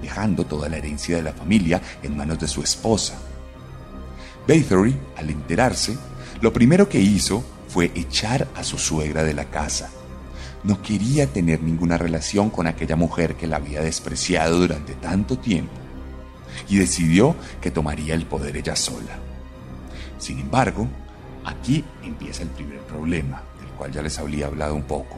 dejando 0.01 0.47
toda 0.47 0.71
la 0.71 0.79
herencia 0.79 1.15
de 1.15 1.25
la 1.25 1.35
familia 1.35 1.83
en 2.03 2.17
manos 2.17 2.39
de 2.39 2.49
su 2.49 2.63
esposa. 2.63 3.19
Bathory, 4.49 4.97
al 5.19 5.29
enterarse, 5.29 5.95
lo 6.41 6.55
primero 6.55 6.89
que 6.89 7.01
hizo 7.01 7.45
fue 7.69 7.93
echar 7.95 8.49
a 8.57 8.65
su 8.65 8.79
suegra 8.79 9.25
de 9.25 9.35
la 9.35 9.45
casa 9.45 9.91
no 10.62 10.83
quería 10.83 11.26
tener 11.26 11.62
ninguna 11.62 11.97
relación 11.97 12.50
con 12.50 12.67
aquella 12.67 12.97
mujer 12.97 13.37
que 13.37 13.47
la 13.47 13.57
había 13.57 13.81
despreciado 13.81 14.59
durante 14.59 14.95
tanto 14.95 15.38
tiempo 15.38 15.73
y 16.68 16.77
decidió 16.77 17.35
que 17.61 17.70
tomaría 17.70 18.14
el 18.14 18.27
poder 18.27 18.57
ella 18.57 18.77
sola. 18.77 19.18
Sin 20.18 20.38
embargo, 20.38 20.87
aquí 21.44 21.85
empieza 22.03 22.42
el 22.42 22.51
primer 22.51 22.81
problema, 22.81 23.42
del 23.59 23.68
cual 23.70 23.92
ya 23.92 24.03
les 24.03 24.18
había 24.18 24.46
hablado 24.46 24.75
un 24.75 24.83
poco, 24.83 25.16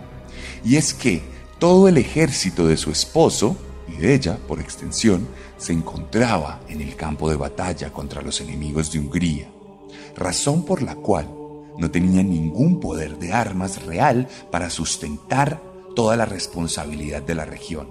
y 0.65 0.77
es 0.77 0.95
que 0.95 1.23
todo 1.59 1.89
el 1.89 1.99
ejército 1.99 2.67
de 2.67 2.77
su 2.77 2.91
esposo, 2.91 3.57
y 3.89 3.97
de 3.97 4.15
ella 4.15 4.39
por 4.47 4.61
extensión, 4.61 5.27
se 5.59 5.73
encontraba 5.73 6.61
en 6.69 6.81
el 6.81 6.95
campo 6.97 7.29
de 7.29 7.37
batalla 7.37 7.93
contra 7.93 8.23
los 8.23 8.41
enemigos 8.41 8.93
de 8.93 9.01
Hungría, 9.01 9.49
razón 10.17 10.65
por 10.65 10.83
la 10.83 10.95
cual 10.95 11.29
no 11.79 11.91
tenía 11.91 12.23
ningún 12.23 12.81
poder 12.81 13.19
de 13.19 13.33
armas 13.33 13.85
real 13.85 14.29
para 14.51 14.71
sustentar 14.71 15.63
toda 15.95 16.17
la 16.17 16.25
responsabilidad 16.25 17.23
de 17.23 17.35
la 17.35 17.45
región. 17.45 17.89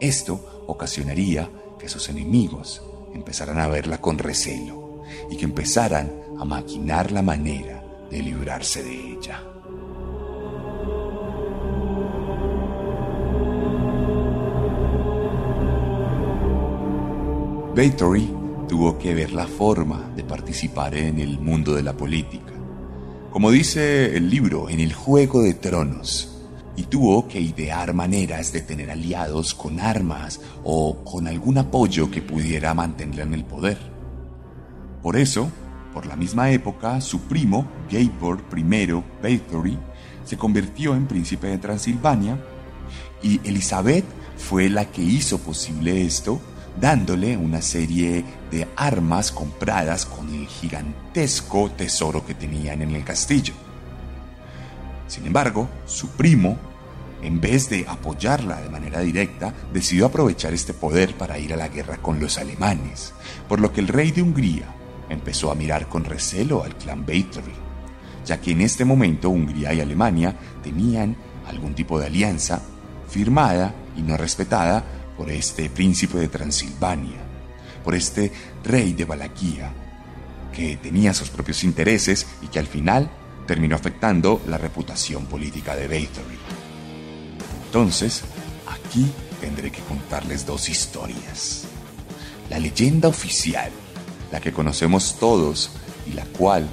Esto 0.00 0.64
ocasionaría 0.66 1.48
que 1.78 1.88
sus 1.88 2.08
enemigos 2.08 2.82
empezaran 3.14 3.58
a 3.58 3.68
verla 3.68 4.00
con 4.00 4.18
recelo 4.18 5.02
y 5.30 5.36
que 5.36 5.44
empezaran 5.44 6.12
a 6.38 6.44
maquinar 6.44 7.12
la 7.12 7.22
manera 7.22 7.82
de 8.10 8.22
librarse 8.22 8.82
de 8.82 9.12
ella. 9.12 9.42
Bathory 17.74 18.30
tuvo 18.68 18.98
que 18.98 19.14
ver 19.14 19.32
la 19.32 19.46
forma 19.46 20.12
de 20.14 20.24
participar 20.24 20.94
en 20.94 21.18
el 21.18 21.38
mundo 21.38 21.74
de 21.74 21.82
la 21.82 21.94
política 21.94 22.51
como 23.32 23.50
dice 23.50 24.14
el 24.14 24.28
libro, 24.28 24.68
en 24.68 24.78
el 24.78 24.92
Juego 24.92 25.42
de 25.42 25.54
Tronos, 25.54 26.28
y 26.76 26.82
tuvo 26.82 27.28
que 27.28 27.40
idear 27.40 27.94
maneras 27.94 28.52
de 28.52 28.60
tener 28.60 28.90
aliados 28.90 29.54
con 29.54 29.80
armas 29.80 30.38
o 30.64 31.02
con 31.02 31.26
algún 31.26 31.56
apoyo 31.56 32.10
que 32.10 32.20
pudiera 32.20 32.74
mantenerla 32.74 33.22
en 33.22 33.32
el 33.32 33.44
poder. 33.44 33.78
Por 35.02 35.16
eso, 35.16 35.48
por 35.94 36.04
la 36.04 36.14
misma 36.14 36.50
época, 36.50 37.00
su 37.00 37.22
primo, 37.22 37.66
Gabor 37.90 38.44
I 38.54 39.02
Bathory, 39.22 39.78
se 40.26 40.36
convirtió 40.36 40.94
en 40.94 41.06
príncipe 41.06 41.46
de 41.46 41.58
Transilvania 41.58 42.38
y 43.22 43.40
Elizabeth 43.48 44.04
fue 44.36 44.68
la 44.68 44.90
que 44.90 45.02
hizo 45.02 45.38
posible 45.38 46.04
esto 46.04 46.38
dándole 46.80 47.36
una 47.36 47.62
serie 47.62 48.24
de 48.50 48.68
armas 48.76 49.30
compradas 49.30 50.06
con 50.06 50.32
el 50.34 50.46
gigantesco 50.46 51.70
tesoro 51.70 52.24
que 52.24 52.34
tenían 52.34 52.82
en 52.82 52.94
el 52.94 53.04
castillo. 53.04 53.54
Sin 55.06 55.26
embargo, 55.26 55.68
su 55.84 56.08
primo, 56.10 56.58
en 57.22 57.40
vez 57.40 57.68
de 57.68 57.84
apoyarla 57.86 58.60
de 58.60 58.70
manera 58.70 59.00
directa, 59.00 59.52
decidió 59.72 60.06
aprovechar 60.06 60.54
este 60.54 60.72
poder 60.72 61.14
para 61.14 61.38
ir 61.38 61.52
a 61.52 61.56
la 61.56 61.68
guerra 61.68 61.98
con 61.98 62.18
los 62.18 62.38
alemanes, 62.38 63.12
por 63.48 63.60
lo 63.60 63.72
que 63.72 63.80
el 63.80 63.88
rey 63.88 64.10
de 64.10 64.22
Hungría 64.22 64.66
empezó 65.10 65.50
a 65.50 65.54
mirar 65.54 65.88
con 65.88 66.04
recelo 66.04 66.64
al 66.64 66.74
clan 66.76 67.04
Bathory, 67.04 67.52
ya 68.24 68.40
que 68.40 68.52
en 68.52 68.62
este 68.62 68.84
momento 68.84 69.30
Hungría 69.30 69.74
y 69.74 69.80
Alemania 69.80 70.34
tenían 70.62 71.16
algún 71.46 71.74
tipo 71.74 72.00
de 72.00 72.06
alianza 72.06 72.62
firmada 73.08 73.74
y 73.96 74.02
no 74.02 74.16
respetada 74.16 74.84
por 75.16 75.30
este 75.30 75.70
príncipe 75.70 76.18
de 76.18 76.28
Transilvania, 76.28 77.20
por 77.84 77.94
este 77.94 78.32
rey 78.64 78.92
de 78.92 79.04
Valaquia, 79.04 79.72
que 80.52 80.76
tenía 80.76 81.14
sus 81.14 81.30
propios 81.30 81.64
intereses 81.64 82.26
y 82.42 82.48
que 82.48 82.58
al 82.58 82.66
final 82.66 83.10
terminó 83.46 83.76
afectando 83.76 84.40
la 84.46 84.58
reputación 84.58 85.26
política 85.26 85.74
de 85.74 85.88
Bathory. 85.88 86.38
Entonces, 87.66 88.22
aquí 88.66 89.10
tendré 89.40 89.72
que 89.72 89.80
contarles 89.82 90.46
dos 90.46 90.68
historias. 90.68 91.64
La 92.50 92.58
leyenda 92.58 93.08
oficial, 93.08 93.70
la 94.30 94.40
que 94.40 94.52
conocemos 94.52 95.16
todos 95.18 95.70
y 96.06 96.12
la 96.12 96.24
cual 96.24 96.68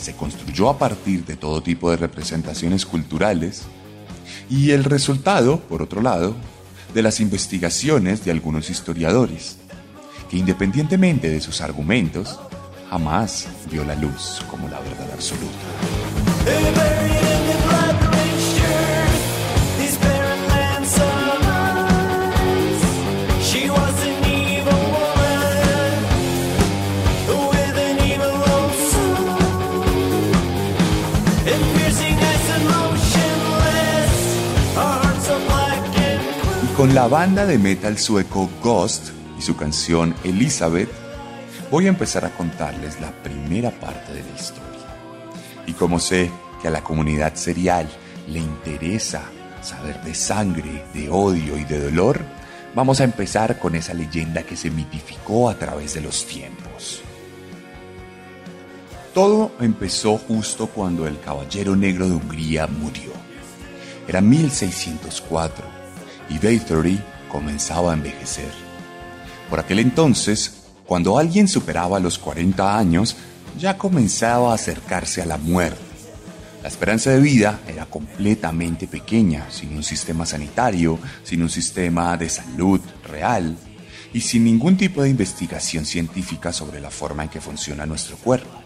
se 0.00 0.14
construyó 0.14 0.68
a 0.68 0.78
partir 0.78 1.24
de 1.24 1.36
todo 1.36 1.62
tipo 1.62 1.90
de 1.90 1.96
representaciones 1.96 2.84
culturales, 2.84 3.62
y 4.48 4.70
el 4.70 4.84
resultado, 4.84 5.60
por 5.60 5.82
otro 5.82 6.02
lado, 6.02 6.36
de 6.94 7.02
las 7.02 7.20
investigaciones 7.20 8.24
de 8.24 8.30
algunos 8.30 8.70
historiadores, 8.70 9.56
que 10.30 10.36
independientemente 10.36 11.30
de 11.30 11.40
sus 11.40 11.60
argumentos, 11.60 12.38
jamás 12.90 13.48
vio 13.70 13.84
la 13.84 13.94
luz 13.96 14.42
como 14.50 14.68
la 14.68 14.80
verdad 14.80 15.10
absoluta. 15.12 15.52
Con 36.86 36.94
la 36.94 37.08
banda 37.08 37.46
de 37.46 37.58
metal 37.58 37.98
sueco 37.98 38.48
Ghost 38.62 39.08
y 39.36 39.42
su 39.42 39.56
canción 39.56 40.14
Elizabeth, 40.22 40.88
voy 41.68 41.86
a 41.86 41.88
empezar 41.88 42.24
a 42.24 42.30
contarles 42.30 43.00
la 43.00 43.10
primera 43.24 43.72
parte 43.72 44.12
de 44.12 44.22
la 44.22 44.30
historia. 44.36 44.86
Y 45.66 45.72
como 45.72 45.98
sé 45.98 46.30
que 46.62 46.68
a 46.68 46.70
la 46.70 46.84
comunidad 46.84 47.34
serial 47.34 47.88
le 48.28 48.38
interesa 48.38 49.24
saber 49.62 50.00
de 50.02 50.14
sangre, 50.14 50.84
de 50.94 51.10
odio 51.10 51.58
y 51.58 51.64
de 51.64 51.80
dolor, 51.80 52.20
vamos 52.72 53.00
a 53.00 53.04
empezar 53.04 53.58
con 53.58 53.74
esa 53.74 53.92
leyenda 53.92 54.44
que 54.44 54.56
se 54.56 54.70
mitificó 54.70 55.50
a 55.50 55.58
través 55.58 55.94
de 55.94 56.02
los 56.02 56.24
tiempos. 56.24 57.00
Todo 59.12 59.50
empezó 59.58 60.18
justo 60.18 60.68
cuando 60.68 61.08
el 61.08 61.18
Caballero 61.18 61.74
Negro 61.74 62.08
de 62.08 62.14
Hungría 62.14 62.68
murió. 62.68 63.10
Era 64.06 64.20
1604 64.20 65.85
y 66.28 66.38
Bathory 66.38 67.00
comenzaba 67.30 67.92
a 67.92 67.94
envejecer. 67.94 68.50
Por 69.48 69.60
aquel 69.60 69.78
entonces, 69.78 70.64
cuando 70.84 71.18
alguien 71.18 71.48
superaba 71.48 72.00
los 72.00 72.18
40 72.18 72.78
años, 72.78 73.16
ya 73.58 73.76
comenzaba 73.76 74.52
a 74.52 74.54
acercarse 74.54 75.22
a 75.22 75.26
la 75.26 75.38
muerte. 75.38 75.80
La 76.62 76.68
esperanza 76.68 77.10
de 77.10 77.20
vida 77.20 77.60
era 77.68 77.86
completamente 77.86 78.88
pequeña, 78.88 79.46
sin 79.50 79.76
un 79.76 79.84
sistema 79.84 80.26
sanitario, 80.26 80.98
sin 81.22 81.42
un 81.42 81.48
sistema 81.48 82.16
de 82.16 82.28
salud 82.28 82.80
real 83.08 83.56
y 84.12 84.20
sin 84.20 84.44
ningún 84.44 84.76
tipo 84.76 85.02
de 85.02 85.10
investigación 85.10 85.84
científica 85.84 86.52
sobre 86.52 86.80
la 86.80 86.90
forma 86.90 87.22
en 87.22 87.28
que 87.28 87.40
funciona 87.40 87.86
nuestro 87.86 88.16
cuerpo. 88.16 88.62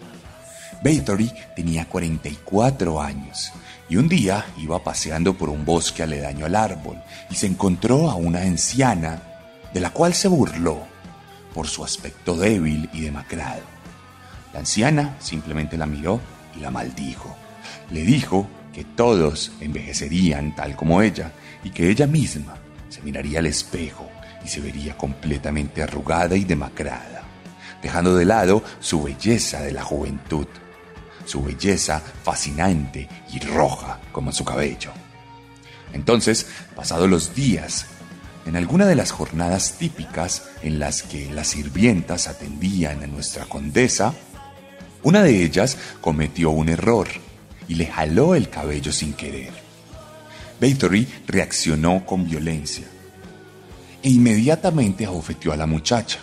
Bathory 0.83 1.31
tenía 1.55 1.87
44 1.87 3.03
años 3.03 3.53
y 3.91 3.97
un 3.97 4.09
día 4.09 4.47
iba 4.57 4.83
paseando 4.83 5.37
por 5.37 5.51
un 5.51 5.65
bosque 5.65 6.05
aledaño 6.05 6.47
al 6.47 6.55
árbol 6.55 7.03
y 7.29 7.35
se 7.35 7.49
encontró 7.49 8.09
a 8.09 8.15
una 8.15 8.41
anciana 8.41 9.21
de 9.75 9.81
la 9.81 9.91
cual 9.91 10.15
se 10.15 10.29
burló 10.29 10.79
por 11.53 11.67
su 11.67 11.85
aspecto 11.85 12.37
débil 12.37 12.89
y 12.93 13.01
demacrado. 13.01 13.63
La 14.55 14.61
anciana 14.61 15.17
simplemente 15.19 15.77
la 15.77 15.87
miró 15.87 16.21
y 16.57 16.61
la 16.61 16.71
maldijo. 16.71 17.37
Le 17.91 18.03
dijo 18.03 18.47
que 18.73 18.85
todos 18.85 19.51
envejecerían 19.61 20.55
tal 20.55 20.77
como 20.77 21.03
ella 21.03 21.33
y 21.65 21.71
que 21.71 21.91
ella 21.91 22.07
misma 22.07 22.55
se 22.89 23.03
miraría 23.03 23.41
al 23.41 23.47
espejo 23.47 24.09
y 24.45 24.49
se 24.49 24.61
vería 24.61 24.97
completamente 24.97 25.83
arrugada 25.83 26.37
y 26.37 26.45
demacrada, 26.45 27.23
dejando 27.83 28.15
de 28.15 28.25
lado 28.25 28.63
su 28.79 29.03
belleza 29.03 29.61
de 29.63 29.73
la 29.73 29.83
juventud, 29.83 30.47
su 31.25 31.43
belleza 31.43 32.03
fascinante 32.23 33.09
y 33.33 33.41
roja 33.41 34.01
como 34.13 34.33
su 34.33 34.45
cabello. 34.45 34.93
Entonces, 35.93 36.47
pasados 36.75 37.09
los 37.09 37.35
días, 37.35 37.87
en 38.47 38.57
alguna 38.57 38.87
de 38.87 38.95
las 38.95 39.11
jornadas 39.11 39.75
típicas 39.79 40.45
en 40.63 40.79
las 40.79 41.03
que 41.03 41.31
las 41.33 41.49
sirvientas 41.49 42.29
atendían 42.29 43.03
a 43.03 43.07
nuestra 43.07 43.45
condesa, 43.45 44.15
una 45.03 45.23
de 45.23 45.43
ellas 45.43 45.77
cometió 46.01 46.51
un 46.51 46.69
error 46.69 47.09
y 47.69 47.75
le 47.75 47.87
jaló 47.87 48.35
el 48.35 48.49
cabello 48.51 48.93
sin 48.93 49.13
querer. 49.13 49.53
Bathory 50.61 51.09
reaccionó 51.27 52.05
con 52.05 52.29
violencia 52.29 52.87
e 54.03 54.11
inmediatamente 54.11 55.07
abofeteó 55.07 55.53
a 55.53 55.57
la 55.57 55.67
muchacha, 55.67 56.19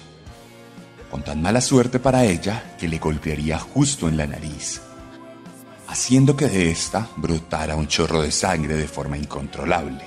con 1.10 1.24
tan 1.24 1.42
mala 1.42 1.62
suerte 1.62 2.00
para 2.00 2.26
ella 2.26 2.76
que 2.80 2.88
le 2.88 2.98
golpearía 2.98 3.60
justo 3.60 4.08
en 4.08 4.18
la 4.18 4.28
nariz, 4.28 4.82
haciendo 5.88 6.36
que 6.36 6.48
de 6.48 6.70
ésta 6.70 7.08
brotara 7.16 7.76
un 7.76 7.88
chorro 7.88 8.22
de 8.22 8.32
sangre 8.32 8.76
de 8.76 8.88
forma 8.88 9.18
incontrolable. 9.18 10.04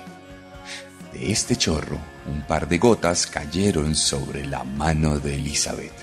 De 1.13 1.33
este 1.33 1.57
chorro, 1.57 1.99
un 2.27 2.43
par 2.43 2.69
de 2.69 2.79
gotas 2.79 3.27
cayeron 3.27 3.95
sobre 3.95 4.47
la 4.47 4.63
mano 4.63 5.19
de 5.19 5.35
Elizabeth, 5.35 5.95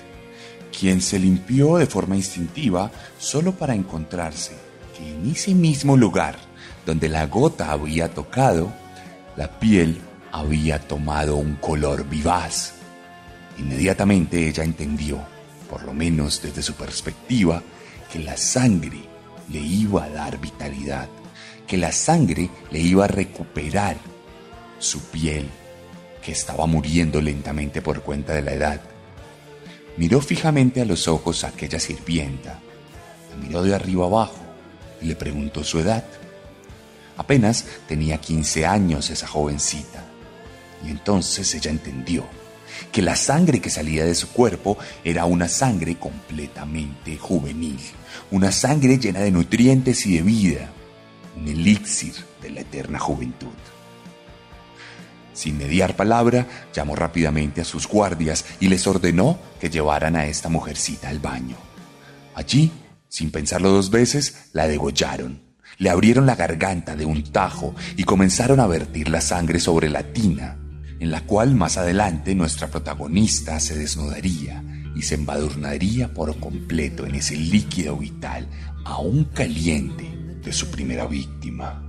quien 0.76 1.00
se 1.00 1.18
limpió 1.18 1.76
de 1.76 1.86
forma 1.86 2.16
instintiva 2.16 2.90
solo 3.18 3.52
para 3.52 3.74
encontrarse 3.74 4.52
que 4.96 5.10
en 5.10 5.30
ese 5.30 5.54
mismo 5.54 5.96
lugar 5.96 6.36
donde 6.84 7.08
la 7.08 7.26
gota 7.26 7.70
había 7.70 8.12
tocado, 8.12 8.72
la 9.36 9.58
piel 9.58 10.00
había 10.32 10.78
tomado 10.80 11.36
un 11.36 11.54
color 11.56 12.04
vivaz. 12.08 12.74
Inmediatamente 13.58 14.48
ella 14.48 14.64
entendió, 14.64 15.20
por 15.70 15.84
lo 15.84 15.94
menos 15.94 16.42
desde 16.42 16.62
su 16.62 16.74
perspectiva, 16.74 17.62
que 18.12 18.18
la 18.18 18.36
sangre 18.36 19.07
le 19.50 19.58
iba 19.58 20.04
a 20.04 20.10
dar 20.10 20.38
vitalidad, 20.38 21.08
que 21.66 21.76
la 21.76 21.92
sangre 21.92 22.50
le 22.70 22.78
iba 22.78 23.04
a 23.04 23.08
recuperar 23.08 23.96
su 24.78 25.00
piel, 25.00 25.48
que 26.22 26.32
estaba 26.32 26.66
muriendo 26.66 27.20
lentamente 27.20 27.82
por 27.82 28.02
cuenta 28.02 28.32
de 28.34 28.42
la 28.42 28.52
edad. 28.52 28.80
Miró 29.96 30.20
fijamente 30.20 30.80
a 30.80 30.84
los 30.84 31.08
ojos 31.08 31.44
a 31.44 31.48
aquella 31.48 31.80
sirvienta, 31.80 32.60
la 33.30 33.36
miró 33.36 33.62
de 33.62 33.74
arriba 33.74 34.06
abajo 34.06 34.38
y 35.00 35.06
le 35.06 35.16
preguntó 35.16 35.64
su 35.64 35.80
edad. 35.80 36.04
Apenas 37.16 37.64
tenía 37.88 38.18
15 38.18 38.66
años 38.66 39.10
esa 39.10 39.26
jovencita, 39.26 40.04
y 40.86 40.90
entonces 40.90 41.52
ella 41.54 41.70
entendió 41.70 42.24
que 42.92 43.02
la 43.02 43.16
sangre 43.16 43.60
que 43.60 43.70
salía 43.70 44.04
de 44.04 44.14
su 44.14 44.28
cuerpo 44.28 44.78
era 45.04 45.24
una 45.24 45.48
sangre 45.48 45.96
completamente 45.96 47.16
juvenil, 47.16 47.78
una 48.30 48.52
sangre 48.52 48.98
llena 48.98 49.20
de 49.20 49.30
nutrientes 49.30 50.06
y 50.06 50.16
de 50.16 50.22
vida, 50.22 50.70
un 51.36 51.48
elixir 51.48 52.14
de 52.42 52.50
la 52.50 52.60
eterna 52.60 52.98
juventud. 52.98 53.48
Sin 55.32 55.56
mediar 55.56 55.94
palabra, 55.94 56.48
llamó 56.74 56.96
rápidamente 56.96 57.60
a 57.60 57.64
sus 57.64 57.86
guardias 57.86 58.44
y 58.58 58.66
les 58.66 58.86
ordenó 58.88 59.38
que 59.60 59.70
llevaran 59.70 60.16
a 60.16 60.26
esta 60.26 60.48
mujercita 60.48 61.08
al 61.08 61.20
baño. 61.20 61.56
Allí, 62.34 62.72
sin 63.08 63.30
pensarlo 63.30 63.70
dos 63.70 63.90
veces, 63.90 64.48
la 64.52 64.66
degollaron. 64.66 65.40
Le 65.76 65.90
abrieron 65.90 66.26
la 66.26 66.34
garganta 66.34 66.96
de 66.96 67.04
un 67.04 67.22
tajo 67.22 67.74
y 67.96 68.02
comenzaron 68.02 68.58
a 68.58 68.66
vertir 68.66 69.08
la 69.08 69.20
sangre 69.20 69.60
sobre 69.60 69.88
la 69.88 70.02
tina, 70.02 70.56
en 71.00 71.10
la 71.10 71.22
cual 71.22 71.54
más 71.54 71.76
adelante 71.76 72.34
nuestra 72.34 72.68
protagonista 72.68 73.60
se 73.60 73.76
desnudaría 73.76 74.64
y 74.94 75.02
se 75.02 75.14
embadurnaría 75.14 76.12
por 76.12 76.38
completo 76.40 77.06
en 77.06 77.14
ese 77.14 77.36
líquido 77.36 77.96
vital 77.96 78.48
aún 78.84 79.24
caliente 79.24 80.10
de 80.42 80.52
su 80.52 80.70
primera 80.70 81.06
víctima. 81.06 81.84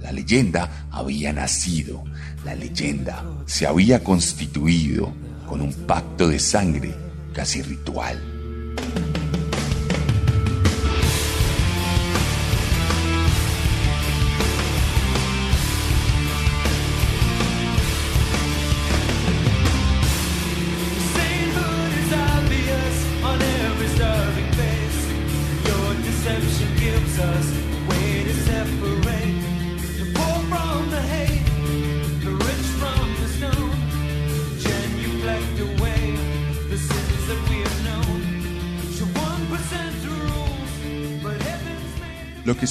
La 0.00 0.12
leyenda 0.12 0.86
había 0.90 1.32
nacido, 1.32 2.04
la 2.44 2.54
leyenda 2.54 3.24
se 3.46 3.66
había 3.66 4.04
constituido 4.04 5.12
con 5.48 5.60
un 5.60 5.72
pacto 5.72 6.28
de 6.28 6.38
sangre 6.38 6.94
casi 7.32 7.62
ritual. 7.62 8.22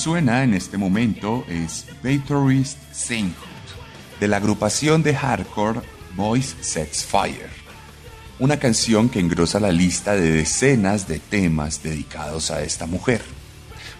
Suena 0.06 0.44
en 0.44 0.54
este 0.54 0.78
momento 0.78 1.44
es 1.50 1.88
Bathory's 2.04 2.78
Sainthood, 2.92 3.48
de 4.20 4.28
la 4.28 4.38
agrupación 4.38 5.02
de 5.02 5.16
hardcore 5.16 5.82
Boys 6.16 6.56
Sets 6.62 7.04
Fire, 7.04 7.50
una 8.38 8.60
canción 8.60 9.10
que 9.10 9.20
engrosa 9.20 9.60
la 9.60 9.72
lista 9.72 10.16
de 10.16 10.32
decenas 10.32 11.08
de 11.08 11.18
temas 11.18 11.82
dedicados 11.82 12.52
a 12.52 12.62
esta 12.62 12.86
mujer. 12.86 13.24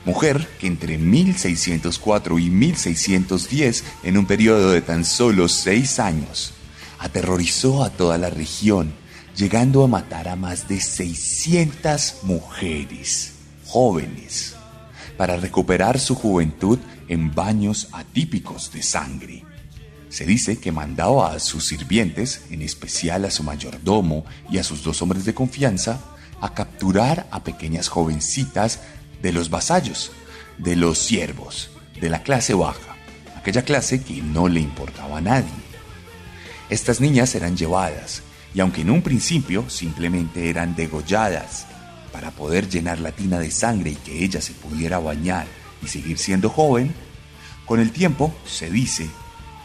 Mujer 0.06 0.48
que 0.60 0.68
entre 0.68 1.00
1604 1.00 2.38
y 2.38 2.52
1610, 2.52 3.84
en 4.04 4.20
un 4.20 4.28
periodo 4.28 4.70
de 4.70 4.82
tan 4.82 5.06
solo 5.06 5.48
seis 5.48 5.98
años, 5.98 6.54
aterrorizó 7.00 7.84
a 7.84 7.90
toda 7.90 8.20
la 8.20 8.30
región, 8.30 8.94
llegando 9.36 9.84
a 9.84 9.88
matar 9.88 10.28
a 10.28 10.36
más 10.36 10.68
de 10.68 10.80
600 10.80 12.18
mujeres 12.22 13.32
jóvenes 13.66 14.55
para 15.18 15.38
recuperar 15.38 16.00
su 16.00 16.16
juventud 16.16 16.80
en 17.08 17.34
baños 17.34 17.90
atípicos 17.92 18.72
de 18.72 18.84
sangre. 18.84 19.44
Se 20.10 20.26
dice 20.26 20.58
que 20.58 20.72
mandaba 20.72 21.34
a 21.34 21.40
sus 21.40 21.66
sirvientes, 21.66 22.44
en 22.50 22.62
especial 22.62 23.26
a 23.26 23.32
su 23.32 23.44
mayordomo 23.44 24.26
y 24.50 24.58
a 24.58 24.64
sus 24.64 24.84
dos 24.84 25.02
hombres 25.02 25.26
de 25.26 25.34
confianza, 25.34 26.00
a 26.42 26.54
capturar 26.54 27.28
a 27.32 27.44
pequeñas 27.44 27.88
jovencitas 27.90 28.80
de 29.22 29.34
los 29.34 29.50
vasallos, 29.50 30.12
de 30.58 30.76
los 30.76 30.98
siervos, 30.98 31.70
de 32.00 32.10
la 32.10 32.24
clase 32.24 32.54
baja, 32.54 32.96
aquella 33.36 33.64
clase 33.64 34.02
que 34.02 34.22
no 34.22 34.48
le 34.48 34.60
importaba 34.60 35.18
a 35.18 35.22
nadie. 35.22 35.50
Estas 36.70 37.02
niñas 37.02 37.36
eran 37.36 37.58
llevadas, 37.58 38.22
y 38.54 38.60
aunque 38.62 38.82
en 38.82 38.90
un 38.90 39.02
principio 39.02 39.70
simplemente 39.70 40.50
eran 40.50 40.76
degolladas 40.76 41.68
para 42.16 42.32
poder 42.32 42.70
llenar 42.70 43.02
la 43.02 43.12
tina 43.12 43.40
de 43.40 43.52
sangre 43.52 43.90
y 43.90 43.96
que 43.96 44.24
ella 44.24 44.40
se 44.40 44.54
pudiera 44.54 45.00
bañar 45.00 45.48
y 45.84 45.88
seguir 45.88 46.18
siendo 46.18 46.50
joven, 46.50 46.96
Con 47.66 47.82
el 47.82 47.92
tiempo 47.92 48.34
se 48.48 48.70
dice 48.70 49.10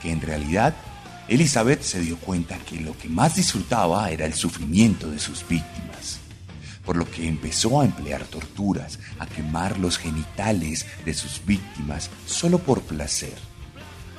que 0.02 0.10
en 0.10 0.20
realidad 0.20 0.74
Elizabeth 1.28 1.82
se 1.82 2.00
dio 2.00 2.18
cuenta 2.18 2.58
que 2.58 2.80
lo 2.80 2.98
que 2.98 3.08
más 3.08 3.36
disfrutaba 3.36 4.10
era 4.10 4.26
el 4.26 4.34
sufrimiento 4.34 5.08
de 5.08 5.20
sus 5.20 5.46
víctimas, 5.46 6.18
por 6.84 6.96
lo 6.96 7.08
que 7.08 7.28
empezó 7.28 7.80
a 7.80 7.84
emplear 7.84 8.24
torturas, 8.24 8.98
a 9.20 9.26
quemar 9.26 9.78
los 9.78 9.96
genitales 9.98 10.86
de 11.04 11.14
sus 11.14 11.44
víctimas 11.46 12.10
solo 12.26 12.58
por 12.58 12.80
placer, 12.82 13.38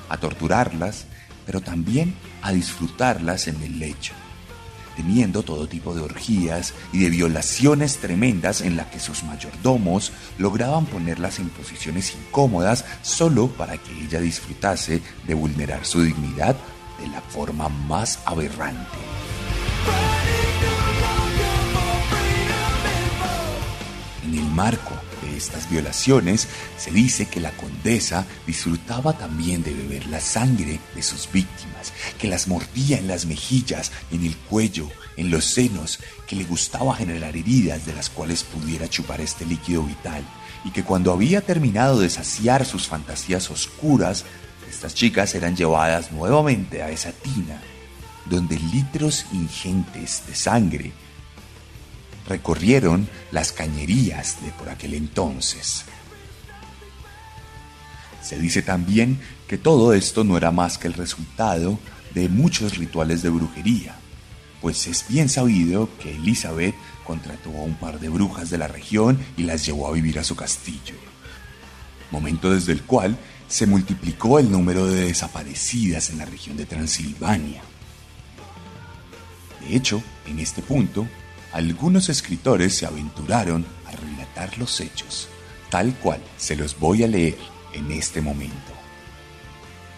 a 0.08 0.16
torturarlas, 0.16 1.06
pero 1.46 1.60
también 1.60 2.16
a 2.44 2.54
disfrutarlas 2.54 3.50
en 3.50 3.62
el 3.62 3.78
lecho 3.80 4.14
teniendo 4.96 5.44
todo 5.44 5.68
tipo 5.68 5.94
de 5.94 6.02
orgías 6.02 6.74
y 6.94 7.00
de 7.00 7.10
violaciones 7.10 7.98
tremendas 7.98 8.62
en 8.62 8.76
las 8.78 8.88
que 8.88 9.00
sus 9.00 9.24
mayordomos 9.24 10.12
lograban 10.38 10.86
ponerlas 10.86 11.40
en 11.40 11.50
posiciones 11.50 12.14
incómodas 12.16 12.86
solo 13.02 13.48
para 13.48 13.78
que 13.78 13.92
ella 13.92 14.20
disfrutase 14.20 15.02
de 15.26 15.34
vulnerar 15.34 15.86
su 15.86 16.04
dignidad 16.04 16.56
de 17.00 17.08
la 17.08 17.22
forma 17.22 17.70
más 17.70 18.20
aberrante. 18.26 18.98
En 24.24 24.36
el 24.38 24.46
marco 24.52 25.01
estas 25.42 25.70
violaciones, 25.70 26.48
se 26.78 26.92
dice 26.92 27.26
que 27.26 27.40
la 27.40 27.52
condesa 27.52 28.26
disfrutaba 28.46 29.14
también 29.14 29.64
de 29.64 29.74
beber 29.74 30.08
la 30.08 30.20
sangre 30.20 30.80
de 30.96 31.02
sus 31.02 31.30
víctimas, 31.32 31.94
que 32.20 32.28
las 32.28 32.48
mordía 32.48 32.98
en 32.98 33.08
las 33.08 33.26
mejillas, 33.26 33.92
en 34.12 34.26
el 34.26 34.36
cuello, 34.36 34.88
en 35.18 35.32
los 35.32 35.46
senos, 35.46 36.00
que 36.28 36.36
le 36.36 36.44
gustaba 36.44 36.96
generar 36.96 37.36
heridas 37.36 37.86
de 37.86 37.94
las 37.94 38.10
cuales 38.10 38.44
pudiera 38.44 38.88
chupar 38.88 39.22
este 39.22 39.46
líquido 39.46 39.84
vital, 39.84 40.24
y 40.64 40.72
que 40.72 40.84
cuando 40.84 41.12
había 41.12 41.42
terminado 41.42 42.00
de 42.00 42.10
saciar 42.10 42.66
sus 42.66 42.88
fantasías 42.88 43.50
oscuras, 43.50 44.26
estas 44.70 44.94
chicas 44.94 45.36
eran 45.36 45.56
llevadas 45.56 46.12
nuevamente 46.12 46.82
a 46.82 46.90
esa 46.90 47.12
tina, 47.12 47.62
donde 48.26 48.58
litros 48.58 49.26
ingentes 49.34 50.24
de 50.28 50.36
sangre 50.36 50.94
recorrieron 52.28 53.08
las 53.32 53.52
cañerías 53.52 54.44
de 54.44 54.52
por 54.52 54.70
aquel 54.70 54.94
entonces. 54.94 55.86
Se 58.22 58.38
dice 58.38 58.62
también 58.62 59.20
que 59.48 59.58
todo 59.58 59.94
esto 59.94 60.24
no 60.24 60.38
era 60.38 60.52
más 60.52 60.78
que 60.78 60.88
el 60.88 60.94
resultado 60.94 61.80
de 62.14 62.30
muchos 62.30 62.78
rituales 62.78 63.22
de 63.22 63.30
brujería, 63.30 63.96
pues 64.62 64.88
es 64.88 65.06
bien 65.08 65.28
sabido 65.28 65.90
que 66.00 66.16
Elizabeth 66.16 66.76
contrató 67.06 67.50
a 67.50 67.64
un 67.64 67.76
par 67.76 68.00
de 68.00 68.10
brujas 68.10 68.50
de 68.50 68.58
la 68.58 68.68
región 68.68 69.20
y 69.36 69.44
las 69.44 69.66
llevó 69.66 69.88
a 69.88 69.92
vivir 69.92 70.20
a 70.20 70.24
su 70.24 70.36
castillo, 70.36 70.96
momento 72.12 72.54
desde 72.54 72.72
el 72.72 72.84
cual 72.84 73.18
se 73.48 73.66
multiplicó 73.66 74.40
el 74.40 74.50
número 74.50 74.86
de 74.88 75.06
desaparecidas 75.06 76.10
en 76.10 76.20
la 76.20 76.26
región 76.26 76.56
de 76.56 76.66
Transilvania. 76.66 77.62
De 79.60 79.76
hecho, 79.76 80.02
en 80.28 80.40
este 80.40 80.62
punto, 80.62 81.08
algunos 81.54 82.10
escritores 82.10 82.78
se 82.78 82.86
aventuraron 82.86 83.66
a 83.86 83.92
relatar 83.92 84.58
los 84.58 84.80
hechos, 84.80 85.30
tal 85.70 85.94
cual 85.96 86.22
se 86.38 86.56
los 86.56 86.80
voy 86.80 87.04
a 87.04 87.08
leer 87.08 87.38
en 87.74 87.92
este 87.92 88.22
momento. 88.22 88.72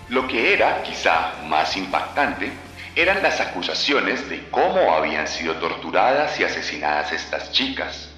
Lo 0.09 0.27
que 0.27 0.53
era 0.53 0.83
quizá 0.83 1.33
más 1.47 1.77
impactante 1.77 2.51
eran 2.95 3.23
las 3.23 3.39
acusaciones 3.39 4.29
de 4.29 4.47
cómo 4.49 4.93
habían 4.93 5.27
sido 5.27 5.55
torturadas 5.55 6.39
y 6.39 6.43
asesinadas 6.43 7.11
estas 7.11 7.51
chicas, 7.51 8.09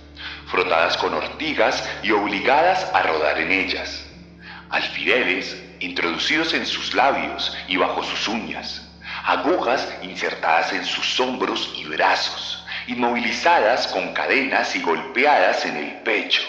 frotadas 0.47 0.97
con 0.97 1.13
ortigas 1.13 1.87
y 2.03 2.11
obligadas 2.11 2.85
a 2.93 3.03
rodar 3.03 3.39
en 3.39 3.51
ellas, 3.51 4.05
alfileres 4.69 5.55
introducidos 5.79 6.53
en 6.53 6.65
sus 6.65 6.93
labios 6.93 7.55
y 7.67 7.77
bajo 7.77 8.03
sus 8.03 8.27
uñas, 8.27 8.81
agujas 9.25 9.87
insertadas 10.01 10.73
en 10.73 10.85
sus 10.85 11.19
hombros 11.19 11.73
y 11.77 11.85
brazos, 11.85 12.64
inmovilizadas 12.87 13.87
con 13.87 14.13
cadenas 14.13 14.75
y 14.75 14.81
golpeadas 14.81 15.65
en 15.65 15.77
el 15.77 16.01
pecho, 16.03 16.41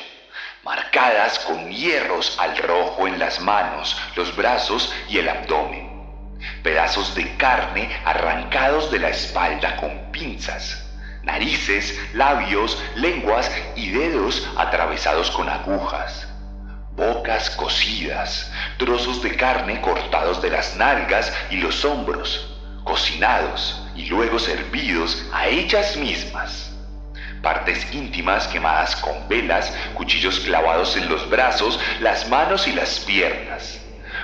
marcadas 0.63 1.39
con 1.41 1.71
hierros 1.71 2.37
al 2.39 2.57
rojo 2.59 3.07
en 3.07 3.19
las 3.19 3.41
manos, 3.41 3.97
los 4.17 4.35
brazos 4.37 4.93
y 5.09 5.19
el 5.19 5.29
abdomen, 5.29 6.37
pedazos 6.63 7.15
de 7.15 7.37
carne 7.37 7.89
arrancados 8.05 8.91
de 8.91 8.99
la 8.99 9.09
espalda 9.11 9.77
con 9.77 10.13
pinzas, 10.13 10.85
narices, 11.23 11.99
labios, 12.13 12.83
lenguas 12.97 13.51
y 13.75 13.91
dedos 13.91 14.49
atravesados 14.57 15.31
con 15.31 15.49
agujas. 15.49 16.29
Bocas 16.93 17.51
cocidas, 17.51 18.51
trozos 18.79 19.23
de 19.23 19.37
carne 19.37 19.83
cortados 19.83 20.41
de 20.41 20.49
las 20.49 20.77
nalgas 20.77 21.31
y 21.51 21.59
los 21.59 21.85
hombros, 21.85 22.57
cocinados 22.85 23.86
y 23.97 24.07
luego 24.07 24.39
servidos 24.39 25.25
a 25.33 25.49
ellas 25.49 25.97
mismas. 25.97 26.73
Partes 27.43 27.93
íntimas 27.93 28.47
quemadas 28.49 28.97
con 28.97 29.29
velas, 29.29 29.73
cuchillos 29.95 30.41
clavados 30.41 30.97
en 30.97 31.09
los 31.09 31.29
brazos, 31.29 31.79
las 32.01 32.29
manos 32.29 32.67
y 32.67 32.73
las 32.73 33.01
piernas. 33.01 33.81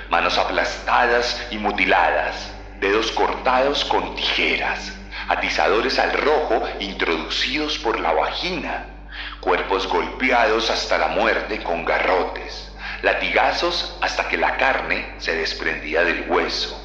Manos 0.09 0.37
aplastadas 0.37 1.47
y 1.51 1.57
mutiladas, 1.57 2.51
dedos 2.79 3.11
cortados 3.11 3.85
con 3.85 4.15
tijeras, 4.15 4.93
atizadores 5.27 5.97
al 5.99 6.13
rojo 6.13 6.63
introducidos 6.79 7.77
por 7.79 7.99
la 7.99 8.11
vagina, 8.11 8.87
cuerpos 9.39 9.87
golpeados 9.87 10.69
hasta 10.69 10.97
la 10.97 11.07
muerte 11.07 11.63
con 11.63 11.85
garrotes, 11.85 12.71
latigazos 13.01 13.97
hasta 14.01 14.27
que 14.27 14.37
la 14.37 14.57
carne 14.57 15.15
se 15.19 15.35
desprendía 15.35 16.03
del 16.03 16.29
hueso. 16.29 16.79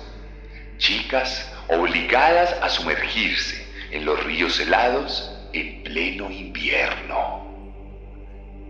Chicas 0.79 1.48
obligadas 1.71 2.55
a 2.63 2.69
sumergirse 2.69 3.57
en 3.91 4.05
los 4.05 4.23
ríos 4.25 4.59
helados 4.61 5.31
en 5.53 5.83
pleno 5.83 6.31
invierno. 6.31 7.47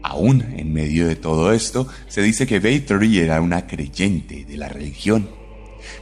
Aún 0.03 0.55
en 0.57 0.73
medio 0.73 1.09
de 1.09 1.17
todo 1.17 1.53
esto, 1.53 1.89
se 2.07 2.23
dice 2.23 2.47
que 2.47 2.61
Bathory 2.61 3.19
era 3.19 3.41
una 3.41 3.67
creyente 3.67 4.45
de 4.45 4.57
la 4.57 4.69
religión. 4.69 5.29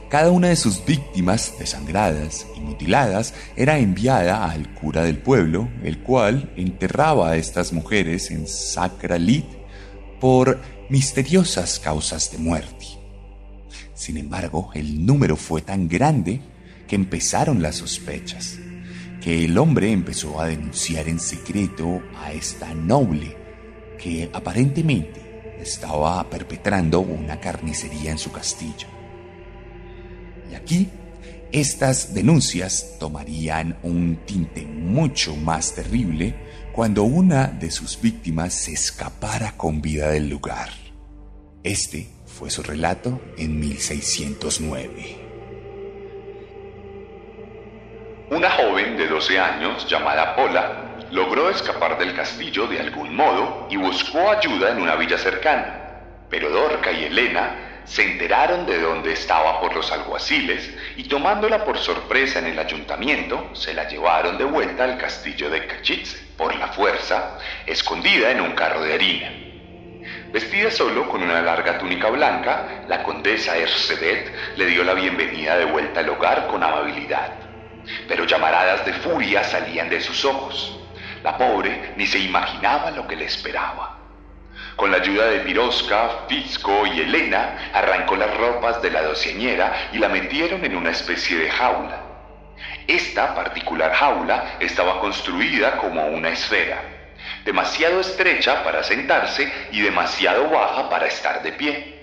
Cada 0.09 0.31
una 0.31 0.49
de 0.49 0.55
sus 0.55 0.85
víctimas, 0.85 1.53
desangradas 1.59 2.47
y 2.55 2.59
mutiladas, 2.59 3.33
era 3.55 3.79
enviada 3.79 4.49
al 4.49 4.73
cura 4.73 5.03
del 5.03 5.17
pueblo, 5.17 5.69
el 5.83 5.99
cual 5.99 6.51
enterraba 6.55 7.31
a 7.31 7.37
estas 7.37 7.73
mujeres 7.73 8.31
en 8.31 8.47
Sacra 8.47 9.17
Lit 9.17 9.45
por 10.19 10.59
misteriosas 10.89 11.79
causas 11.79 12.31
de 12.31 12.37
muerte. 12.37 12.85
Sin 13.93 14.17
embargo, 14.17 14.71
el 14.73 15.05
número 15.05 15.35
fue 15.35 15.61
tan 15.61 15.87
grande 15.87 16.41
que 16.87 16.95
empezaron 16.95 17.61
las 17.61 17.75
sospechas, 17.75 18.57
que 19.21 19.45
el 19.45 19.57
hombre 19.57 19.91
empezó 19.91 20.39
a 20.39 20.47
denunciar 20.47 21.07
en 21.07 21.19
secreto 21.19 22.01
a 22.15 22.31
esta 22.33 22.73
noble 22.73 23.35
que 23.97 24.29
aparentemente 24.31 25.55
estaba 25.59 26.29
perpetrando 26.29 26.99
una 26.99 27.39
carnicería 27.39 28.11
en 28.11 28.17
su 28.17 28.31
castillo. 28.31 28.87
Y 30.51 30.55
aquí 30.55 30.89
estas 31.51 32.13
denuncias 32.13 32.97
tomarían 32.99 33.77
un 33.83 34.19
tinte 34.25 34.65
mucho 34.65 35.35
más 35.35 35.73
terrible 35.73 36.35
cuando 36.73 37.03
una 37.03 37.47
de 37.47 37.71
sus 37.71 37.99
víctimas 37.99 38.53
se 38.53 38.73
escapara 38.73 39.57
con 39.57 39.81
vida 39.81 40.09
del 40.09 40.29
lugar. 40.29 40.69
Este 41.63 42.07
fue 42.25 42.49
su 42.49 42.61
relato 42.63 43.19
en 43.37 43.59
1609. 43.59 45.26
Una 48.29 48.51
joven 48.51 48.97
de 48.97 49.07
12 49.07 49.39
años 49.39 49.87
llamada 49.87 50.35
Pola 50.35 50.97
logró 51.11 51.49
escapar 51.49 51.97
del 51.97 52.13
castillo 52.13 52.67
de 52.67 52.81
algún 52.81 53.15
modo 53.15 53.67
y 53.69 53.77
buscó 53.77 54.29
ayuda 54.29 54.71
en 54.71 54.81
una 54.81 54.95
villa 54.95 55.17
cercana. 55.17 56.01
Pero 56.29 56.49
Dorca 56.49 56.91
y 56.91 57.05
Elena 57.05 57.83
se 57.85 58.03
enteraron 58.03 58.65
de 58.65 58.81
dónde 58.81 59.13
estaba 59.13 59.61
por 59.61 59.73
los 59.73 59.89
alguaciles 59.93 60.69
y 60.97 61.05
tomándola 61.05 61.63
por 61.63 61.77
sorpresa 61.77 62.39
en 62.39 62.47
el 62.47 62.59
ayuntamiento, 62.59 63.51
se 63.53 63.73
la 63.73 63.87
llevaron 63.87 64.37
de 64.37 64.43
vuelta 64.43 64.83
al 64.83 64.97
castillo 64.97 65.49
de 65.49 65.65
Cachitze 65.65 66.17
por 66.35 66.53
la 66.57 66.67
fuerza, 66.67 67.37
escondida 67.65 68.29
en 68.31 68.41
un 68.41 68.51
carro 68.51 68.81
de 68.81 68.93
harina. 68.93 69.31
Vestida 70.33 70.69
solo 70.69 71.07
con 71.07 71.23
una 71.23 71.41
larga 71.41 71.77
túnica 71.77 72.09
blanca, 72.09 72.83
la 72.89 73.03
condesa 73.03 73.57
Ercebet 73.57 74.33
le 74.57 74.65
dio 74.65 74.83
la 74.83 74.95
bienvenida 74.95 75.57
de 75.57 75.63
vuelta 75.63 76.01
al 76.01 76.09
hogar 76.09 76.47
con 76.47 76.61
amabilidad. 76.61 77.46
Pero 78.07 78.25
llamaradas 78.25 78.85
de 78.85 78.93
furia 78.93 79.43
salían 79.43 79.89
de 79.89 80.01
sus 80.01 80.25
ojos. 80.25 80.79
La 81.23 81.37
pobre 81.37 81.93
ni 81.97 82.05
se 82.05 82.19
imaginaba 82.19 82.91
lo 82.91 83.07
que 83.07 83.15
le 83.15 83.25
esperaba. 83.25 83.97
Con 84.75 84.91
la 84.91 84.97
ayuda 84.97 85.25
de 85.25 85.39
Pirosca, 85.39 86.25
Fisco 86.27 86.85
y 86.85 87.01
Elena, 87.01 87.71
arrancó 87.73 88.15
las 88.15 88.35
ropas 88.37 88.81
de 88.81 88.91
la 88.91 89.01
doceñera 89.01 89.89
y 89.91 89.97
la 89.97 90.07
metieron 90.07 90.63
en 90.63 90.75
una 90.75 90.91
especie 90.91 91.37
de 91.37 91.49
jaula. 91.49 92.03
Esta 92.87 93.35
particular 93.35 93.93
jaula 93.93 94.57
estaba 94.59 94.99
construida 94.99 95.77
como 95.77 96.05
una 96.07 96.29
esfera, 96.29 96.81
demasiado 97.43 97.99
estrecha 97.99 98.63
para 98.63 98.83
sentarse 98.83 99.51
y 99.71 99.81
demasiado 99.81 100.49
baja 100.49 100.89
para 100.89 101.07
estar 101.07 101.41
de 101.41 101.51
pie. 101.53 101.97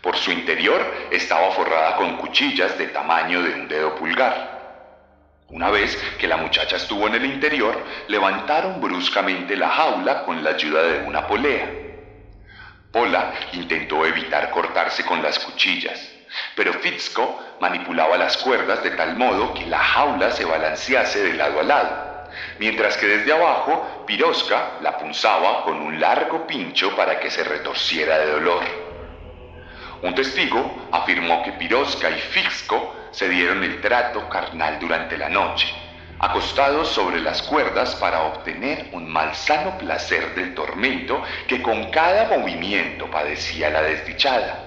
Por 0.00 0.16
su 0.16 0.30
interior 0.30 1.08
estaba 1.10 1.50
forrada 1.50 1.96
con 1.96 2.16
cuchillas 2.18 2.78
de 2.78 2.86
tamaño 2.88 3.42
de 3.42 3.54
un 3.54 3.68
dedo 3.68 3.96
pulgar. 3.96 4.57
Una 5.50 5.70
vez 5.70 5.96
que 6.18 6.28
la 6.28 6.36
muchacha 6.36 6.76
estuvo 6.76 7.06
en 7.06 7.14
el 7.14 7.24
interior, 7.24 7.82
levantaron 8.08 8.82
bruscamente 8.82 9.56
la 9.56 9.70
jaula 9.70 10.24
con 10.24 10.44
la 10.44 10.50
ayuda 10.50 10.82
de 10.82 10.98
una 11.06 11.26
polea. 11.26 11.70
Pola 12.92 13.32
intentó 13.52 14.04
evitar 14.04 14.50
cortarse 14.50 15.06
con 15.06 15.22
las 15.22 15.38
cuchillas, 15.38 15.98
pero 16.54 16.74
Fitzco 16.74 17.42
manipulaba 17.60 18.18
las 18.18 18.36
cuerdas 18.36 18.82
de 18.82 18.90
tal 18.90 19.16
modo 19.16 19.54
que 19.54 19.64
la 19.64 19.78
jaula 19.78 20.32
se 20.32 20.44
balancease 20.44 21.22
de 21.22 21.32
lado 21.32 21.60
a 21.60 21.62
lado, 21.62 22.28
mientras 22.58 22.98
que 22.98 23.06
desde 23.06 23.32
abajo 23.32 24.04
Piroska 24.06 24.72
la 24.82 24.98
punzaba 24.98 25.64
con 25.64 25.80
un 25.80 25.98
largo 25.98 26.46
pincho 26.46 26.94
para 26.94 27.20
que 27.20 27.30
se 27.30 27.42
retorciera 27.42 28.18
de 28.18 28.32
dolor. 28.32 28.64
Un 30.02 30.14
testigo 30.14 30.88
afirmó 30.92 31.42
que 31.42 31.52
Piroska 31.52 32.10
y 32.10 32.20
Fitzco 32.20 32.97
se 33.10 33.28
dieron 33.28 33.62
el 33.64 33.80
trato 33.80 34.28
carnal 34.28 34.78
durante 34.80 35.16
la 35.16 35.28
noche, 35.28 35.66
acostados 36.18 36.88
sobre 36.88 37.20
las 37.20 37.42
cuerdas 37.42 37.94
para 37.96 38.22
obtener 38.24 38.88
un 38.92 39.08
malsano 39.08 39.78
placer 39.78 40.34
del 40.34 40.54
tormento 40.54 41.22
que 41.46 41.62
con 41.62 41.90
cada 41.90 42.36
movimiento 42.36 43.10
padecía 43.10 43.70
la 43.70 43.82
desdichada. 43.82 44.64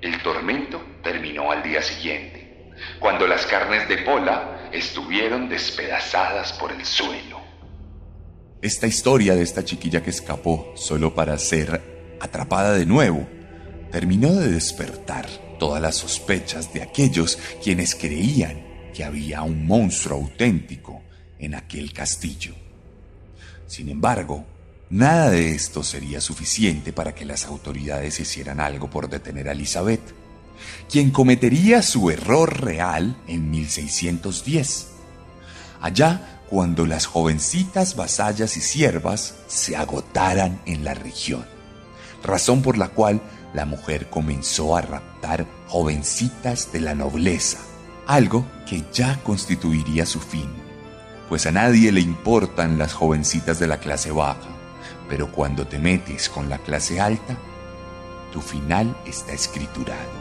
El 0.00 0.22
tormento 0.22 0.82
terminó 1.02 1.50
al 1.52 1.62
día 1.62 1.82
siguiente, 1.82 2.70
cuando 2.98 3.26
las 3.26 3.46
carnes 3.46 3.88
de 3.88 3.98
Pola 3.98 4.68
estuvieron 4.72 5.48
despedazadas 5.48 6.52
por 6.54 6.72
el 6.72 6.84
suelo. 6.84 7.40
Esta 8.62 8.86
historia 8.86 9.34
de 9.34 9.42
esta 9.42 9.64
chiquilla 9.64 10.02
que 10.02 10.10
escapó 10.10 10.72
solo 10.76 11.14
para 11.14 11.38
ser 11.38 11.80
atrapada 12.20 12.74
de 12.74 12.84
nuevo 12.84 13.26
terminó 13.90 14.32
de 14.34 14.48
despertar 14.48 15.26
todas 15.60 15.80
las 15.80 15.94
sospechas 15.94 16.72
de 16.72 16.82
aquellos 16.82 17.38
quienes 17.62 17.94
creían 17.94 18.90
que 18.92 19.04
había 19.04 19.42
un 19.42 19.66
monstruo 19.66 20.18
auténtico 20.18 21.02
en 21.38 21.54
aquel 21.54 21.92
castillo. 21.92 22.54
Sin 23.66 23.88
embargo, 23.88 24.44
nada 24.88 25.30
de 25.30 25.52
esto 25.52 25.84
sería 25.84 26.20
suficiente 26.20 26.92
para 26.92 27.14
que 27.14 27.24
las 27.24 27.44
autoridades 27.44 28.18
hicieran 28.18 28.58
algo 28.58 28.90
por 28.90 29.08
detener 29.08 29.48
a 29.48 29.52
Elizabeth, 29.52 30.00
quien 30.90 31.10
cometería 31.10 31.82
su 31.82 32.10
error 32.10 32.64
real 32.64 33.16
en 33.28 33.50
1610. 33.50 34.88
Allá 35.80 36.42
cuando 36.48 36.86
las 36.86 37.06
jovencitas 37.06 37.94
vasallas 37.96 38.56
y 38.56 38.60
siervas 38.60 39.34
se 39.46 39.76
agotaran 39.76 40.60
en 40.66 40.84
la 40.84 40.94
región, 40.94 41.46
razón 42.24 42.62
por 42.62 42.76
la 42.76 42.88
cual 42.88 43.20
la 43.52 43.64
mujer 43.64 44.08
comenzó 44.08 44.76
a 44.76 44.80
raptar 44.80 45.46
jovencitas 45.66 46.72
de 46.72 46.80
la 46.80 46.94
nobleza, 46.94 47.58
algo 48.06 48.46
que 48.66 48.84
ya 48.92 49.20
constituiría 49.22 50.06
su 50.06 50.20
fin, 50.20 50.48
pues 51.28 51.46
a 51.46 51.52
nadie 51.52 51.92
le 51.92 52.00
importan 52.00 52.78
las 52.78 52.92
jovencitas 52.92 53.58
de 53.58 53.66
la 53.66 53.78
clase 53.78 54.10
baja, 54.10 54.50
pero 55.08 55.30
cuando 55.30 55.66
te 55.66 55.78
metes 55.78 56.28
con 56.28 56.48
la 56.48 56.58
clase 56.58 57.00
alta, 57.00 57.36
tu 58.32 58.40
final 58.40 58.96
está 59.06 59.32
escriturado. 59.32 60.20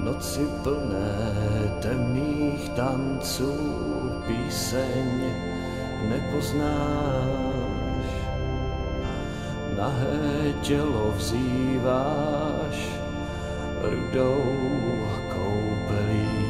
Noci 0.00 0.48
plné 0.64 1.12
temných 1.84 2.68
tanců 2.72 3.52
píseň 4.26 5.28
nepoznáš. 6.08 7.60
Nahé 9.76 10.52
tělo 10.62 11.12
vzýváš 11.16 12.76
rudou 13.82 14.40
koupelí. 15.28 16.48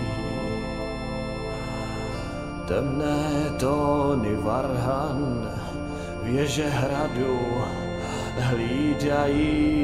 Temné 2.68 3.50
tóny 3.58 4.34
varhan 4.34 5.50
věže 6.22 6.68
hradu 6.68 7.38
hlídají. 8.38 9.80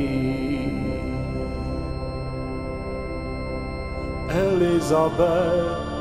Elizabeth, 4.36 5.96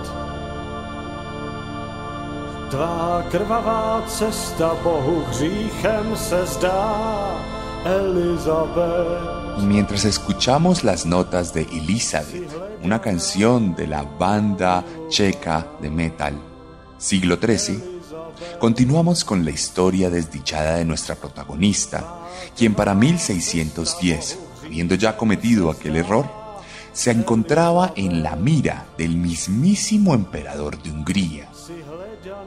Y 9.58 9.65
mientras 9.65 10.04
escuchamos 10.04 10.84
las 10.84 11.06
notas 11.06 11.54
de 11.54 11.62
Elizabeth, 11.62 12.52
una 12.84 13.00
canción 13.00 13.74
de 13.74 13.88
la 13.88 14.04
banda 14.04 14.84
checa 15.08 15.65
de 15.82 15.89
metal, 15.89 16.38
siglo 16.98 17.38
XIII, 17.38 17.82
continuamos 18.60 19.24
con 19.24 19.45
la 19.45 19.52
historia 19.52 20.10
desdichada 20.10 20.76
de 20.76 20.84
nuestra 20.84 21.15
protagonista, 21.15 22.04
quien 22.58 22.76
para 22.76 22.93
1610, 22.93 24.39
habiendo 24.65 24.95
ya 24.95 25.15
cometido 25.15 25.71
aquel 25.71 25.95
error, 25.95 26.44
se 26.95 27.12
encontraba 27.12 27.91
en 27.97 28.23
la 28.23 28.38
mira 28.38 28.88
del 28.97 29.17
mismísimo 29.17 30.13
emperador 30.13 30.81
de 30.81 30.91
Hungría, 30.91 31.49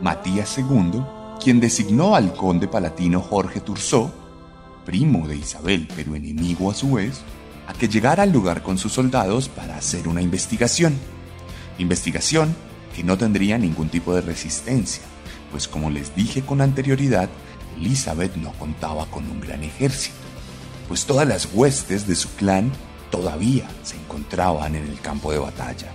Matías 0.00 0.56
II, 0.56 1.02
quien 1.38 1.60
designó 1.60 2.16
al 2.16 2.32
conde 2.32 2.66
palatino 2.66 3.20
Jorge 3.20 3.60
Turso, 3.60 4.10
primo 4.86 5.28
de 5.28 5.36
Isabel 5.36 5.86
pero 5.94 6.14
enemigo 6.14 6.70
a 6.70 6.74
su 6.74 6.92
vez, 6.92 7.20
a 7.66 7.74
que 7.74 7.88
llegara 7.88 8.22
al 8.22 8.32
lugar 8.32 8.62
con 8.62 8.78
sus 8.78 8.94
soldados 8.94 9.50
para 9.50 9.76
hacer 9.76 10.08
una 10.08 10.22
investigación. 10.22 10.94
Investigación 11.76 12.56
que 12.96 13.04
no 13.04 13.18
tendría 13.18 13.58
ningún 13.58 13.90
tipo 13.90 14.14
de 14.14 14.22
resistencia, 14.22 15.02
pues 15.52 15.68
como 15.68 15.90
les 15.90 16.16
dije 16.16 16.40
con 16.40 16.62
anterioridad, 16.62 17.28
Elizabeth 17.76 18.34
no 18.36 18.52
contaba 18.52 19.04
con 19.10 19.30
un 19.30 19.42
gran 19.42 19.62
ejército, 19.62 20.16
pues 20.88 21.04
todas 21.04 21.28
las 21.28 21.50
huestes 21.52 22.06
de 22.06 22.16
su 22.16 22.30
clan 22.30 22.72
todavía 23.10 23.68
se 23.82 23.96
encontraban 23.96 24.74
en 24.74 24.86
el 24.86 25.00
campo 25.00 25.32
de 25.32 25.38
batalla. 25.38 25.88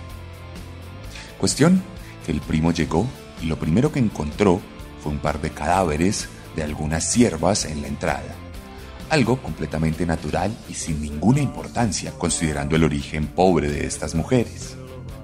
Cuestión 1.38 1.82
que 2.24 2.32
el 2.32 2.40
primo 2.40 2.72
llegó 2.72 3.06
y 3.42 3.46
lo 3.46 3.58
primero 3.58 3.92
que 3.92 3.98
encontró 3.98 4.60
fue 5.02 5.12
un 5.12 5.18
par 5.18 5.40
de 5.40 5.50
cadáveres 5.50 6.28
de 6.56 6.62
algunas 6.62 7.10
siervas 7.10 7.64
en 7.64 7.82
la 7.82 7.88
entrada. 7.88 8.34
Algo 9.10 9.40
completamente 9.42 10.06
natural 10.06 10.56
y 10.68 10.74
sin 10.74 11.02
ninguna 11.02 11.40
importancia 11.40 12.12
considerando 12.12 12.76
el 12.76 12.84
origen 12.84 13.26
pobre 13.26 13.70
de 13.70 13.86
estas 13.86 14.14
mujeres. 14.14 14.76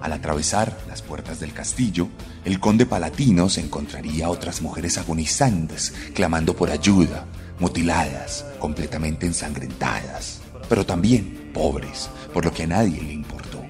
Al 0.02 0.12
atravesar 0.12 0.78
las 0.88 1.02
puertas 1.02 1.40
del 1.40 1.52
castillo, 1.52 2.08
el 2.44 2.60
conde 2.60 2.86
palatino 2.86 3.48
se 3.48 3.60
encontraría 3.60 4.28
otras 4.28 4.62
mujeres 4.62 4.98
agonizantes, 4.98 5.94
clamando 6.14 6.54
por 6.54 6.70
ayuda, 6.70 7.26
mutiladas, 7.58 8.46
completamente 8.58 9.26
ensangrentadas, 9.26 10.40
pero 10.68 10.86
también 10.86 11.39
pobres, 11.52 12.10
por 12.32 12.44
lo 12.44 12.52
que 12.52 12.64
a 12.64 12.66
nadie 12.66 13.00
le 13.00 13.12
importó. 13.12 13.62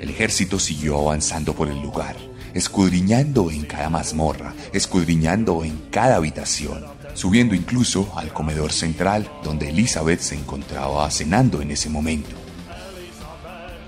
El 0.00 0.10
ejército 0.10 0.58
siguió 0.58 0.98
avanzando 0.98 1.54
por 1.54 1.68
el 1.68 1.80
lugar, 1.80 2.16
escudriñando 2.54 3.50
en 3.50 3.64
cada 3.64 3.90
mazmorra, 3.90 4.54
escudriñando 4.72 5.64
en 5.64 5.76
cada 5.90 6.16
habitación, 6.16 6.84
subiendo 7.14 7.54
incluso 7.54 8.12
al 8.16 8.32
comedor 8.32 8.72
central 8.72 9.30
donde 9.42 9.70
Elizabeth 9.70 10.20
se 10.20 10.36
encontraba 10.36 11.10
cenando 11.10 11.60
en 11.60 11.72
ese 11.72 11.90
momento. 11.90 12.36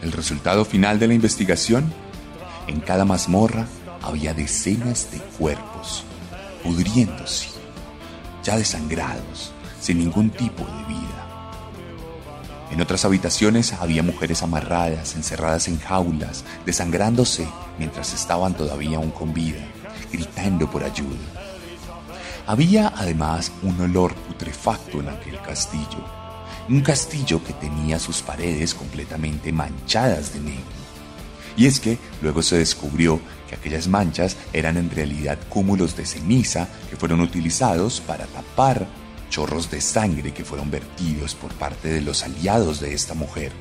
El 0.02 0.12
resultado 0.12 0.64
final 0.64 0.98
de 0.98 1.08
la 1.08 1.14
investigación, 1.14 1.92
en 2.66 2.80
cada 2.80 3.04
mazmorra 3.04 3.66
había 4.02 4.34
decenas 4.34 5.10
de 5.12 5.18
cuerpos, 5.18 6.04
pudriéndose, 6.64 7.48
ya 8.42 8.56
desangrados, 8.56 9.52
sin 9.80 9.98
ningún 9.98 10.30
tipo 10.30 10.64
de 10.64 10.84
vida. 10.88 11.09
En 12.70 12.80
otras 12.80 13.04
habitaciones 13.04 13.72
había 13.72 14.02
mujeres 14.02 14.42
amarradas, 14.42 15.16
encerradas 15.16 15.66
en 15.66 15.80
jaulas, 15.80 16.44
desangrándose 16.64 17.48
mientras 17.78 18.14
estaban 18.14 18.54
todavía 18.54 18.98
aún 18.98 19.10
con 19.10 19.34
vida, 19.34 19.60
gritando 20.12 20.70
por 20.70 20.84
ayuda. 20.84 21.18
Había 22.46 22.92
además 22.96 23.50
un 23.62 23.80
olor 23.80 24.14
putrefacto 24.14 25.00
en 25.00 25.08
aquel 25.08 25.40
castillo, 25.42 26.04
un 26.68 26.80
castillo 26.80 27.42
que 27.42 27.52
tenía 27.54 27.98
sus 27.98 28.22
paredes 28.22 28.74
completamente 28.74 29.52
manchadas 29.52 30.32
de 30.32 30.40
negro. 30.40 30.80
Y 31.56 31.66
es 31.66 31.80
que 31.80 31.98
luego 32.22 32.42
se 32.42 32.58
descubrió 32.58 33.20
que 33.48 33.56
aquellas 33.56 33.88
manchas 33.88 34.36
eran 34.52 34.76
en 34.76 34.90
realidad 34.90 35.38
cúmulos 35.48 35.96
de 35.96 36.06
ceniza 36.06 36.68
que 36.88 36.96
fueron 36.96 37.20
utilizados 37.20 38.00
para 38.00 38.26
tapar 38.26 38.86
chorros 39.30 39.70
de 39.70 39.80
sangre 39.80 40.34
que 40.34 40.44
fueron 40.44 40.70
vertidos 40.70 41.34
por 41.34 41.52
parte 41.54 41.88
de 41.88 42.02
los 42.02 42.22
aliados 42.22 42.80
de 42.80 42.92
esta 42.92 43.14
mujer, 43.14 43.52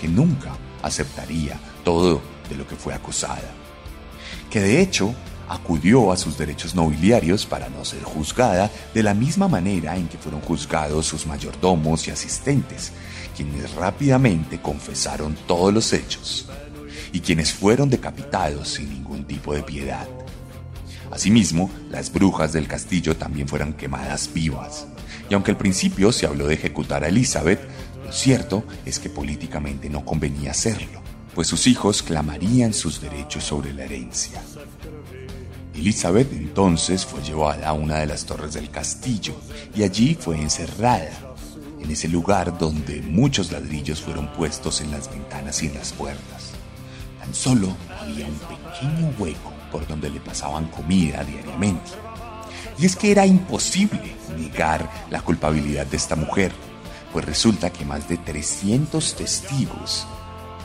que 0.00 0.08
nunca 0.08 0.56
aceptaría 0.82 1.60
todo 1.84 2.22
de 2.48 2.56
lo 2.56 2.66
que 2.66 2.76
fue 2.76 2.94
acusada, 2.94 3.50
que 4.50 4.60
de 4.60 4.80
hecho 4.80 5.14
acudió 5.48 6.12
a 6.12 6.16
sus 6.16 6.38
derechos 6.38 6.74
nobiliarios 6.74 7.44
para 7.44 7.68
no 7.68 7.84
ser 7.84 8.02
juzgada 8.02 8.70
de 8.94 9.02
la 9.02 9.12
misma 9.12 9.48
manera 9.48 9.96
en 9.96 10.08
que 10.08 10.16
fueron 10.16 10.40
juzgados 10.40 11.06
sus 11.06 11.26
mayordomos 11.26 12.08
y 12.08 12.10
asistentes, 12.10 12.92
quienes 13.36 13.74
rápidamente 13.74 14.62
confesaron 14.62 15.36
todos 15.46 15.74
los 15.74 15.92
hechos 15.92 16.48
y 17.12 17.20
quienes 17.20 17.52
fueron 17.52 17.90
decapitados 17.90 18.68
sin 18.68 18.88
ningún 18.88 19.24
tipo 19.24 19.52
de 19.54 19.62
piedad. 19.62 20.08
Asimismo, 21.12 21.70
las 21.90 22.10
brujas 22.10 22.54
del 22.54 22.66
castillo 22.66 23.14
también 23.14 23.46
fueron 23.46 23.74
quemadas 23.74 24.30
vivas. 24.32 24.86
Y 25.28 25.34
aunque 25.34 25.50
al 25.50 25.58
principio 25.58 26.10
se 26.10 26.24
habló 26.24 26.46
de 26.46 26.54
ejecutar 26.54 27.04
a 27.04 27.08
Elizabeth, 27.08 27.60
lo 28.02 28.10
cierto 28.10 28.64
es 28.86 28.98
que 28.98 29.10
políticamente 29.10 29.90
no 29.90 30.06
convenía 30.06 30.52
hacerlo, 30.52 31.02
pues 31.34 31.48
sus 31.48 31.66
hijos 31.66 32.02
clamarían 32.02 32.72
sus 32.72 33.02
derechos 33.02 33.44
sobre 33.44 33.74
la 33.74 33.84
herencia. 33.84 34.42
Elizabeth 35.74 36.32
entonces 36.32 37.04
fue 37.04 37.22
llevada 37.22 37.68
a 37.68 37.72
una 37.74 37.98
de 37.98 38.06
las 38.06 38.24
torres 38.24 38.54
del 38.54 38.70
castillo 38.70 39.34
y 39.74 39.82
allí 39.82 40.16
fue 40.18 40.40
encerrada, 40.40 41.10
en 41.78 41.90
ese 41.90 42.08
lugar 42.08 42.56
donde 42.56 43.02
muchos 43.02 43.52
ladrillos 43.52 44.00
fueron 44.00 44.32
puestos 44.32 44.80
en 44.80 44.90
las 44.90 45.10
ventanas 45.10 45.62
y 45.62 45.66
en 45.66 45.74
las 45.74 45.92
puertas. 45.92 46.52
Tan 47.18 47.34
solo 47.34 47.76
había 48.00 48.26
un 48.26 48.38
pequeño 48.38 49.14
hueco 49.18 49.51
por 49.72 49.86
donde 49.86 50.10
le 50.10 50.20
pasaban 50.20 50.66
comida 50.66 51.24
diariamente. 51.24 51.90
Y 52.78 52.86
es 52.86 52.94
que 52.94 53.10
era 53.10 53.26
imposible 53.26 54.14
negar 54.36 54.88
la 55.10 55.22
culpabilidad 55.22 55.86
de 55.86 55.96
esta 55.96 56.14
mujer, 56.14 56.52
pues 57.12 57.24
resulta 57.24 57.70
que 57.70 57.84
más 57.84 58.08
de 58.08 58.18
300 58.18 59.14
testigos 59.16 60.06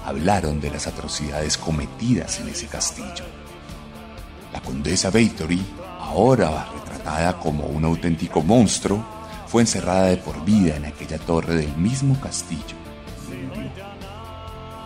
hablaron 0.06 0.62
de 0.62 0.70
las 0.70 0.88
atrocidades 0.88 1.58
cometidas 1.58 2.40
en 2.40 2.50
ese 2.50 2.68
castillo. 2.68 3.26
La 4.54 4.62
condesa 4.62 5.10
Bathory, 5.10 5.62
ahora 6.00 6.70
retratada 6.74 7.40
como 7.40 7.66
un 7.66 7.84
auténtico 7.84 8.42
monstruo, 8.42 9.04
fue 9.48 9.62
encerrada 9.62 10.08
de 10.08 10.18
por 10.18 10.44
vida 10.46 10.76
en 10.76 10.86
aquella 10.86 11.18
torre 11.18 11.56
del 11.56 11.76
mismo 11.78 12.20
castillo. 12.20 12.76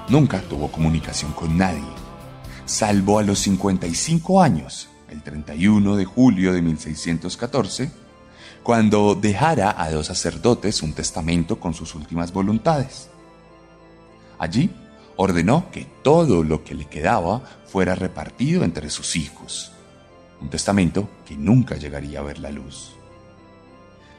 Nunca 0.10 0.42
tuvo 0.42 0.72
comunicación 0.72 1.32
con 1.34 1.58
nadie, 1.58 1.84
salvo 2.72 3.20
a 3.20 3.24
los 3.24 3.40
55 3.40 4.42
años, 4.42 4.88
el 5.10 5.22
31 5.22 5.98
de 5.98 6.06
julio 6.06 6.54
de 6.54 6.62
1614, 6.62 7.92
cuando 8.64 9.14
dejara 9.14 9.76
a 9.78 9.92
dos 9.92 10.08
sacerdotes 10.08 10.82
un 10.82 10.94
testamento 10.94 11.60
con 11.60 11.74
sus 11.74 11.96
últimas 11.96 12.32
voluntades. 12.32 13.10
Allí 14.40 14.72
ordenó 15.18 15.70
que 15.72 15.86
todo 16.02 16.44
lo 16.44 16.64
que 16.64 16.74
le 16.74 16.86
quedaba 16.86 17.42
fuera 17.68 17.94
repartido 17.94 18.64
entre 18.64 18.90
sus 18.90 19.18
hijos, 19.18 19.74
un 20.40 20.50
testamento 20.50 21.10
que 21.28 21.36
nunca 21.36 21.76
llegaría 21.76 22.20
a 22.20 22.24
ver 22.24 22.40
la 22.40 22.52
luz. 22.52 22.94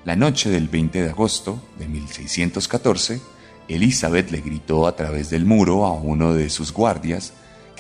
La 0.05 0.15
noche 0.15 0.51
del 0.51 0.69
20 0.69 1.03
de 1.03 1.11
agosto 1.11 1.63
de 1.79 1.89
1614, 1.89 3.21
Elizabeth 3.69 4.31
le 4.31 4.43
gritó 4.43 4.87
a 4.87 4.95
través 4.95 5.31
del 5.31 5.47
muro 5.47 5.87
a 5.87 5.93
uno 5.93 6.35
de 6.35 6.51
sus 6.51 6.73
guardias 6.73 7.33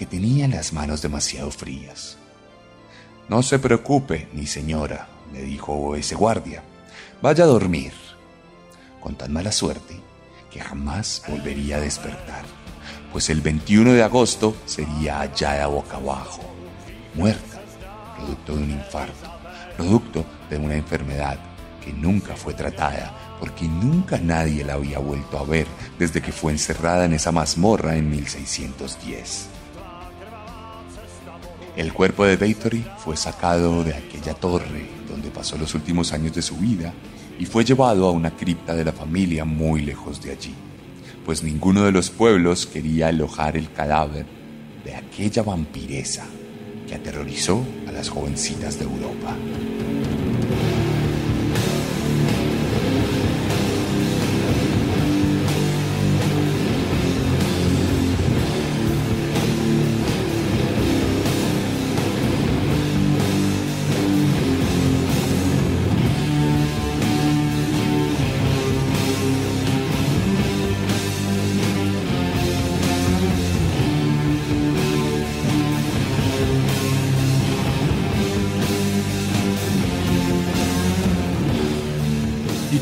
que 0.02 0.06
tenía 0.06 0.48
las 0.48 0.72
manos 0.72 1.00
demasiado 1.00 1.52
frías. 1.52 2.16
No 3.28 3.40
se 3.40 3.60
preocupe, 3.60 4.26
mi 4.32 4.48
señora, 4.48 5.06
le 5.32 5.42
dijo 5.42 5.94
ese 5.94 6.16
guardia. 6.16 6.64
Vaya 7.22 7.44
a 7.44 7.46
dormir. 7.46 7.92
Con 9.00 9.14
tan 9.14 9.32
mala 9.32 9.52
suerte 9.52 10.00
que 10.50 10.58
jamás 10.58 11.22
volvería 11.28 11.76
a 11.76 11.80
despertar, 11.80 12.42
pues 13.12 13.30
el 13.30 13.42
21 13.42 13.92
de 13.92 14.02
agosto 14.02 14.56
sería 14.66 15.20
hallada 15.20 15.68
boca 15.68 15.98
abajo, 15.98 16.42
muerta, 17.14 17.60
producto 18.16 18.56
de 18.56 18.62
un 18.64 18.70
infarto, 18.72 19.30
producto 19.76 20.24
de 20.50 20.58
una 20.58 20.74
enfermedad 20.74 21.38
que 21.80 21.92
nunca 21.92 22.34
fue 22.34 22.54
tratada 22.54 23.36
porque 23.38 23.68
nunca 23.68 24.18
nadie 24.18 24.64
la 24.64 24.74
había 24.74 24.98
vuelto 24.98 25.38
a 25.38 25.44
ver 25.44 25.68
desde 25.96 26.20
que 26.20 26.32
fue 26.32 26.50
encerrada 26.50 27.04
en 27.04 27.12
esa 27.12 27.30
mazmorra 27.30 27.94
en 27.94 28.10
1610. 28.10 29.51
El 31.74 31.94
cuerpo 31.94 32.26
de 32.26 32.36
Bathory 32.36 32.84
fue 32.98 33.16
sacado 33.16 33.82
de 33.82 33.94
aquella 33.94 34.34
torre 34.34 34.90
donde 35.08 35.30
pasó 35.30 35.56
los 35.56 35.74
últimos 35.74 36.12
años 36.12 36.34
de 36.34 36.42
su 36.42 36.56
vida 36.56 36.92
y 37.38 37.46
fue 37.46 37.64
llevado 37.64 38.06
a 38.06 38.10
una 38.10 38.36
cripta 38.36 38.74
de 38.74 38.84
la 38.84 38.92
familia 38.92 39.46
muy 39.46 39.80
lejos 39.80 40.22
de 40.22 40.32
allí, 40.32 40.54
pues 41.24 41.42
ninguno 41.42 41.82
de 41.84 41.92
los 41.92 42.10
pueblos 42.10 42.66
quería 42.66 43.08
alojar 43.08 43.56
el 43.56 43.72
cadáver 43.72 44.26
de 44.84 44.94
aquella 44.94 45.42
vampiresa 45.42 46.26
que 46.86 46.94
aterrorizó 46.94 47.64
a 47.88 47.92
las 47.92 48.10
jovencitas 48.10 48.78
de 48.78 48.84
Europa. 48.84 49.34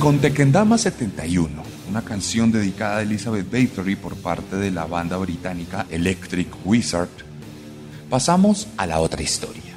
Con 0.01 0.19
Tekendama 0.19 0.79
71, 0.79 1.63
una 1.91 2.03
canción 2.03 2.51
dedicada 2.51 2.97
a 2.97 3.03
Elizabeth 3.03 3.51
Bathory 3.51 3.97
por 3.97 4.17
parte 4.17 4.57
de 4.57 4.71
la 4.71 4.87
banda 4.87 5.19
británica 5.19 5.87
Electric 5.91 6.49
Wizard, 6.65 7.11
pasamos 8.09 8.69
a 8.79 8.87
la 8.87 8.99
otra 9.01 9.21
historia. 9.21 9.75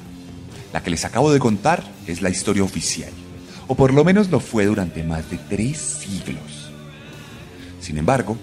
La 0.72 0.82
que 0.82 0.90
les 0.90 1.04
acabo 1.04 1.30
de 1.30 1.38
contar 1.38 1.84
es 2.06 2.22
la 2.22 2.30
historia 2.30 2.64
oficial, 2.64 3.10
o 3.68 3.74
por 3.74 3.92
lo 3.92 4.02
menos 4.02 4.30
lo 4.30 4.40
fue 4.40 4.64
durante 4.64 5.04
más 5.04 5.30
de 5.30 5.36
tres 5.36 5.76
siglos. 5.76 6.72
Sin 7.80 7.98
embargo, 7.98 8.38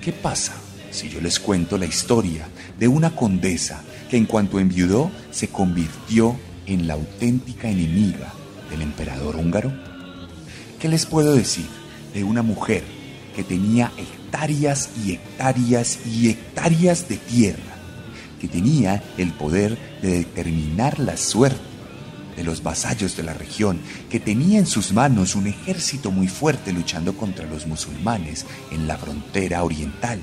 ¿qué 0.00 0.12
pasa 0.12 0.52
si 0.92 1.08
yo 1.08 1.20
les 1.20 1.40
cuento 1.40 1.78
la 1.78 1.86
historia 1.86 2.46
de 2.78 2.86
una 2.86 3.16
condesa 3.16 3.82
que 4.08 4.16
en 4.16 4.26
cuanto 4.26 4.60
enviudó 4.60 5.10
se 5.32 5.48
convirtió 5.48 6.36
en 6.66 6.86
la 6.86 6.94
auténtica 6.94 7.68
enemiga 7.68 8.32
del 8.70 8.82
emperador 8.82 9.34
húngaro? 9.34 9.93
¿Qué 10.84 10.90
les 10.90 11.06
puedo 11.06 11.32
decir 11.32 11.64
de 12.12 12.24
una 12.24 12.42
mujer 12.42 12.84
que 13.34 13.42
tenía 13.42 13.90
hectáreas 13.96 14.90
y 15.02 15.12
hectáreas 15.12 16.00
y 16.04 16.28
hectáreas 16.28 17.08
de 17.08 17.16
tierra, 17.16 17.74
que 18.38 18.48
tenía 18.48 19.02
el 19.16 19.32
poder 19.32 19.78
de 20.02 20.18
determinar 20.18 21.00
la 21.00 21.16
suerte 21.16 21.62
de 22.36 22.44
los 22.44 22.62
vasallos 22.62 23.16
de 23.16 23.22
la 23.22 23.32
región, 23.32 23.80
que 24.10 24.20
tenía 24.20 24.58
en 24.58 24.66
sus 24.66 24.92
manos 24.92 25.36
un 25.36 25.46
ejército 25.46 26.10
muy 26.10 26.28
fuerte 26.28 26.70
luchando 26.70 27.16
contra 27.16 27.46
los 27.46 27.66
musulmanes 27.66 28.44
en 28.70 28.86
la 28.86 28.98
frontera 28.98 29.64
oriental? 29.64 30.20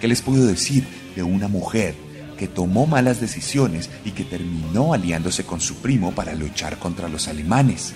¿Qué 0.00 0.08
les 0.08 0.22
puedo 0.22 0.46
decir 0.46 0.86
de 1.14 1.22
una 1.22 1.48
mujer 1.48 1.94
que 2.38 2.48
tomó 2.48 2.86
malas 2.86 3.20
decisiones 3.20 3.90
y 4.06 4.12
que 4.12 4.24
terminó 4.24 4.94
aliándose 4.94 5.44
con 5.44 5.60
su 5.60 5.74
primo 5.82 6.14
para 6.14 6.32
luchar 6.32 6.78
contra 6.78 7.10
los 7.10 7.28
alemanes? 7.28 7.92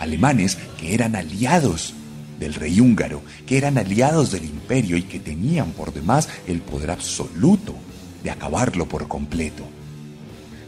alemanes 0.00 0.58
que 0.78 0.94
eran 0.94 1.16
aliados 1.16 1.94
del 2.38 2.54
rey 2.54 2.80
húngaro, 2.80 3.22
que 3.46 3.56
eran 3.56 3.78
aliados 3.78 4.32
del 4.32 4.44
imperio 4.44 4.96
y 4.96 5.02
que 5.02 5.18
tenían 5.18 5.72
por 5.72 5.92
demás 5.92 6.28
el 6.46 6.60
poder 6.60 6.90
absoluto 6.90 7.74
de 8.22 8.30
acabarlo 8.30 8.86
por 8.86 9.08
completo. 9.08 9.64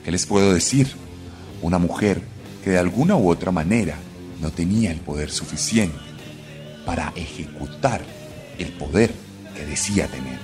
¿Qué 0.05 0.11
les 0.11 0.27
puedo 0.27 0.55
decir? 0.55 0.89
Una 1.61 1.79
mujer 1.79 2.23
que 2.65 2.71
de 2.71 2.79
alguna 2.79 3.17
u 3.17 3.29
otra 3.29 3.53
manera 3.53 3.97
no 4.41 4.51
tenía 4.51 4.91
el 4.91 5.01
poder 5.01 5.31
suficiente 5.31 5.99
para 6.87 7.13
ejecutar 7.17 8.03
el 8.59 8.69
poder 8.73 9.13
que 9.55 9.67
decía 9.67 10.07
tener. 10.07 10.39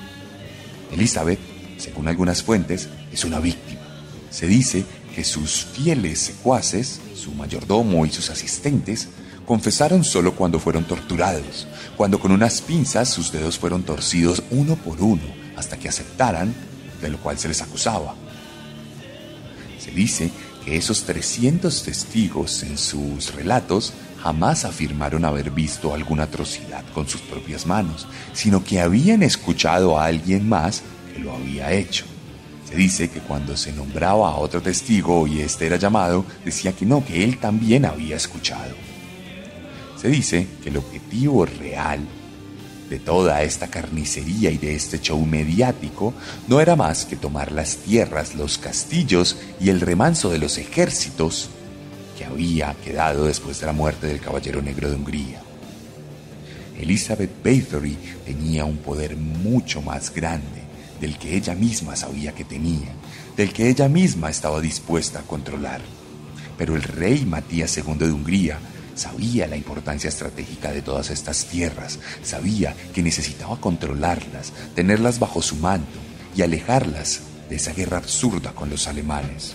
Elizabeth, 0.93 1.39
según 1.79 2.09
algunas 2.09 2.43
fuentes, 2.43 2.89
es 3.13 3.25
una 3.25 3.41
víctima. 3.41 3.81
Se 4.31 4.47
dice 4.47 4.85
que 5.15 5.25
sus 5.25 5.65
fieles 5.65 6.19
secuaces, 6.19 7.01
su 7.15 7.33
mayordomo 7.33 8.05
y 8.05 8.11
sus 8.11 8.31
asistentes, 8.31 9.09
confesaron 9.47 10.05
solo 10.05 10.35
cuando 10.35 10.59
fueron 10.59 10.85
torturados, 10.85 11.67
cuando 11.97 12.19
con 12.19 12.33
unas 12.33 12.61
pinzas 12.61 13.09
sus 13.09 13.31
dedos 13.33 13.59
fueron 13.59 13.83
torcidos 13.83 14.43
uno 14.51 14.77
por 14.77 15.01
uno 15.01 15.23
hasta 15.57 15.77
que 15.77 15.89
aceptaran 15.89 16.55
de 17.01 17.11
lo 17.11 17.19
cual 17.19 17.39
se 17.39 17.49
les 17.49 17.63
acusaba. 17.63 18.15
Se 19.79 19.91
dice 19.91 20.31
que 20.65 20.77
esos 20.77 21.05
300 21.05 21.83
testigos 21.83 22.63
en 22.63 22.79
sus 22.79 23.35
relatos 23.35 23.93
jamás 24.23 24.65
afirmaron 24.65 25.27
haber 25.27 25.51
visto 25.51 25.93
alguna 25.93 26.23
atrocidad 26.23 26.83
con 26.95 27.07
sus 27.07 27.21
propias 27.21 27.67
manos, 27.67 28.07
sino 28.33 28.65
que 28.65 28.81
habían 28.81 29.23
escuchado 29.23 29.99
a 29.99 30.07
alguien 30.07 30.49
más 30.49 30.83
que 31.13 31.21
lo 31.21 31.35
había 31.35 31.73
hecho. 31.73 32.07
Se 32.67 32.77
dice 32.77 33.11
que 33.11 33.21
cuando 33.21 33.59
se 33.59 33.73
nombraba 33.73 34.31
a 34.31 34.37
otro 34.37 34.63
testigo 34.63 35.27
y 35.27 35.41
este 35.41 35.67
era 35.67 35.77
llamado, 35.77 36.25
decía 36.45 36.73
que 36.73 36.87
no, 36.87 37.05
que 37.05 37.23
él 37.23 37.39
también 37.39 37.85
había 37.85 38.17
escuchado. 38.17 38.75
Dice 40.09 40.47
que 40.63 40.69
el 40.69 40.77
objetivo 40.77 41.47
real 41.47 42.01
de 42.91 42.99
toda 42.99 43.43
esta 43.43 43.69
carnicería 43.69 44.51
y 44.51 44.59
de 44.59 44.75
este 44.75 45.01
show 45.01 45.19
mediático 45.25 46.13
no 46.47 46.61
era 46.61 46.77
más 46.77 47.07
que 47.07 47.17
tomar 47.17 47.53
las 47.53 47.79
tierras, 47.79 48.35
los 48.35 48.59
castillos 48.59 49.39
y 49.59 49.71
el 49.71 49.81
remanso 49.81 50.29
de 50.29 50.39
los 50.39 50.59
ejércitos 50.59 51.49
que 52.19 52.27
había 52.27 52.75
quedado 52.85 53.25
después 53.25 53.61
de 53.61 53.67
la 53.67 53.73
muerte 53.73 54.07
del 54.07 54.21
Caballero 54.21 54.61
Negro 54.61 54.91
de 54.91 54.97
Hungría. 54.97 55.41
Elizabeth 56.79 57.43
Bathory 57.43 57.97
tenía 58.27 58.67
un 58.67 58.77
poder 58.77 59.17
mucho 59.17 59.81
más 59.81 60.13
grande 60.13 60.65
del 61.01 61.17
que 61.17 61.35
ella 61.35 61.55
misma 61.55 61.97
sabía 61.97 62.35
que 62.35 62.45
tenía, 62.45 62.93
del 63.39 63.55
que 63.55 63.71
ella 63.71 63.89
misma 63.89 64.29
estaba 64.29 64.61
dispuesta 64.61 65.21
a 65.21 65.23
controlar. 65.23 65.81
Pero 66.59 66.77
el 66.77 66.83
rey 66.83 67.25
Matías 67.25 67.77
II 67.79 67.95
de 67.99 68.13
Hungría 68.13 68.59
sabía 68.95 69.47
la 69.47 69.57
importancia 69.57 70.09
estratégica 70.09 70.73
de 70.73 70.83
todas 70.83 71.11
estas 71.11 71.47
tierras, 71.47 71.99
sabía 72.23 72.75
que 72.93 73.03
necesitaba 73.03 73.61
controlarlas, 73.61 74.53
tenerlas 74.75 75.19
bajo 75.19 75.43
su 75.43 75.57
manto 75.57 75.99
y 76.37 76.43
alejarlas 76.43 77.23
de 77.49 77.57
esa 77.57 77.73
guerra 77.73 77.99
absurda 77.99 78.53
con 78.53 78.71
los 78.71 78.89
alemanes. 78.89 79.55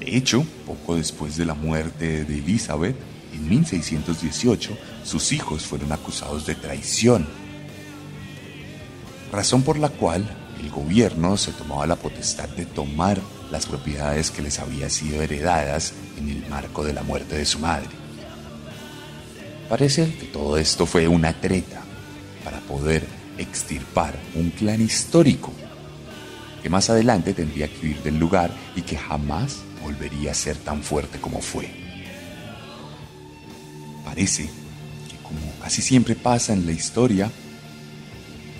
De 0.00 0.16
hecho, 0.16 0.44
poco 0.66 0.96
después 0.96 1.36
de 1.36 1.44
la 1.44 1.54
muerte 1.54 2.24
de 2.24 2.38
Elizabeth, 2.38 2.96
en 3.32 3.48
1618, 3.48 4.76
sus 5.04 5.32
hijos 5.32 5.62
fueron 5.62 5.92
acusados 5.92 6.44
de 6.46 6.54
traición, 6.54 7.26
razón 9.30 9.62
por 9.62 9.78
la 9.78 9.88
cual 9.88 10.28
el 10.60 10.70
gobierno 10.70 11.36
se 11.36 11.52
tomaba 11.52 11.86
la 11.86 11.96
potestad 11.96 12.48
de 12.50 12.66
tomar 12.66 13.20
las 13.50 13.66
propiedades 13.66 14.30
que 14.30 14.42
les 14.42 14.58
habían 14.58 14.90
sido 14.90 15.22
heredadas 15.22 15.94
en 16.22 16.42
el 16.42 16.48
marco 16.48 16.84
de 16.84 16.92
la 16.92 17.02
muerte 17.02 17.36
de 17.36 17.44
su 17.44 17.58
madre. 17.58 17.88
Parece 19.68 20.14
que 20.14 20.26
todo 20.26 20.56
esto 20.56 20.86
fue 20.86 21.08
una 21.08 21.32
treta 21.32 21.82
para 22.44 22.60
poder 22.60 23.06
extirpar 23.38 24.14
un 24.34 24.50
clan 24.50 24.80
histórico 24.80 25.52
que 26.62 26.68
más 26.70 26.90
adelante 26.90 27.34
tendría 27.34 27.68
que 27.68 27.86
huir 27.86 28.02
del 28.02 28.18
lugar 28.18 28.50
y 28.76 28.82
que 28.82 28.96
jamás 28.96 29.62
volvería 29.82 30.30
a 30.30 30.34
ser 30.34 30.56
tan 30.56 30.82
fuerte 30.82 31.18
como 31.18 31.40
fue. 31.40 31.68
Parece 34.04 34.44
que 34.44 35.16
como 35.22 35.40
casi 35.60 35.82
siempre 35.82 36.14
pasa 36.14 36.52
en 36.52 36.66
la 36.66 36.72
historia, 36.72 37.30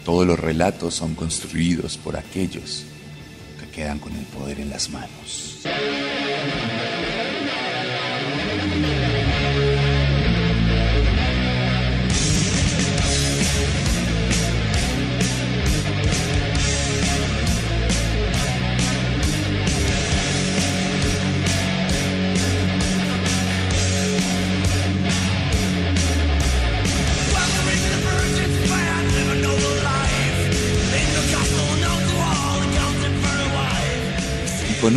todos 0.04 0.26
los 0.26 0.38
relatos 0.38 0.94
son 0.94 1.14
construidos 1.14 1.96
por 1.96 2.16
aquellos 2.16 2.84
que 3.60 3.68
quedan 3.68 4.00
con 4.00 4.16
el 4.16 4.24
poder 4.24 4.58
en 4.58 4.70
las 4.70 4.90
manos. 4.90 5.60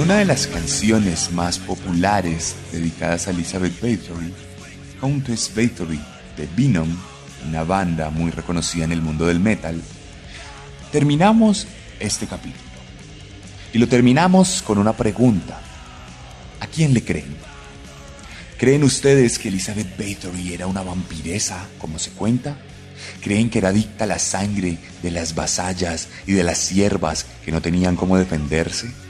Una 0.06 0.18
de 0.18 0.26
las 0.26 0.46
canciones 0.46 1.32
más 1.32 1.58
populares 1.58 2.56
dedicadas 2.72 3.28
a 3.28 3.32
Elizabeth 3.32 3.74
Bathory, 3.82 4.32
Countess 5.00 5.52
Bathory 5.56 6.00
de 6.38 6.48
Venom, 6.56 6.96
una 7.48 7.64
banda 7.64 8.12
muy 8.12 8.30
reconocida 8.30 8.86
en 8.86 8.92
el 8.92 9.02
mundo 9.02 9.26
del 9.26 9.40
metal, 9.40 9.82
terminamos 10.92 11.66
este 12.00 12.28
capítulo. 12.28 12.62
Y 13.74 13.80
lo 13.80 13.88
terminamos 13.88 14.62
con 14.62 14.78
una 14.78 14.94
pregunta. 14.94 15.60
¿A 16.60 16.68
quién 16.68 16.94
le 16.94 17.04
creen? 17.04 17.36
¿Creen 18.60 18.84
ustedes 18.84 19.40
que 19.40 19.48
Elizabeth 19.48 19.98
Bathory 19.98 20.54
era 20.54 20.68
una 20.68 20.84
vampiresa, 20.84 21.66
como 21.80 21.98
se 21.98 22.12
cuenta? 22.12 22.58
¿Creen 23.24 23.50
que 23.50 23.58
era 23.58 23.70
adicta 23.70 24.04
a 24.04 24.08
la 24.08 24.20
sangre 24.20 24.78
de 25.02 25.10
las 25.10 25.34
vasallas 25.34 26.10
y 26.28 26.34
de 26.34 26.44
las 26.44 26.60
siervas 26.60 27.26
que 27.44 27.52
no 27.52 27.60
tenían 27.60 27.96
cómo 27.96 28.20
defenderse? 28.20 29.05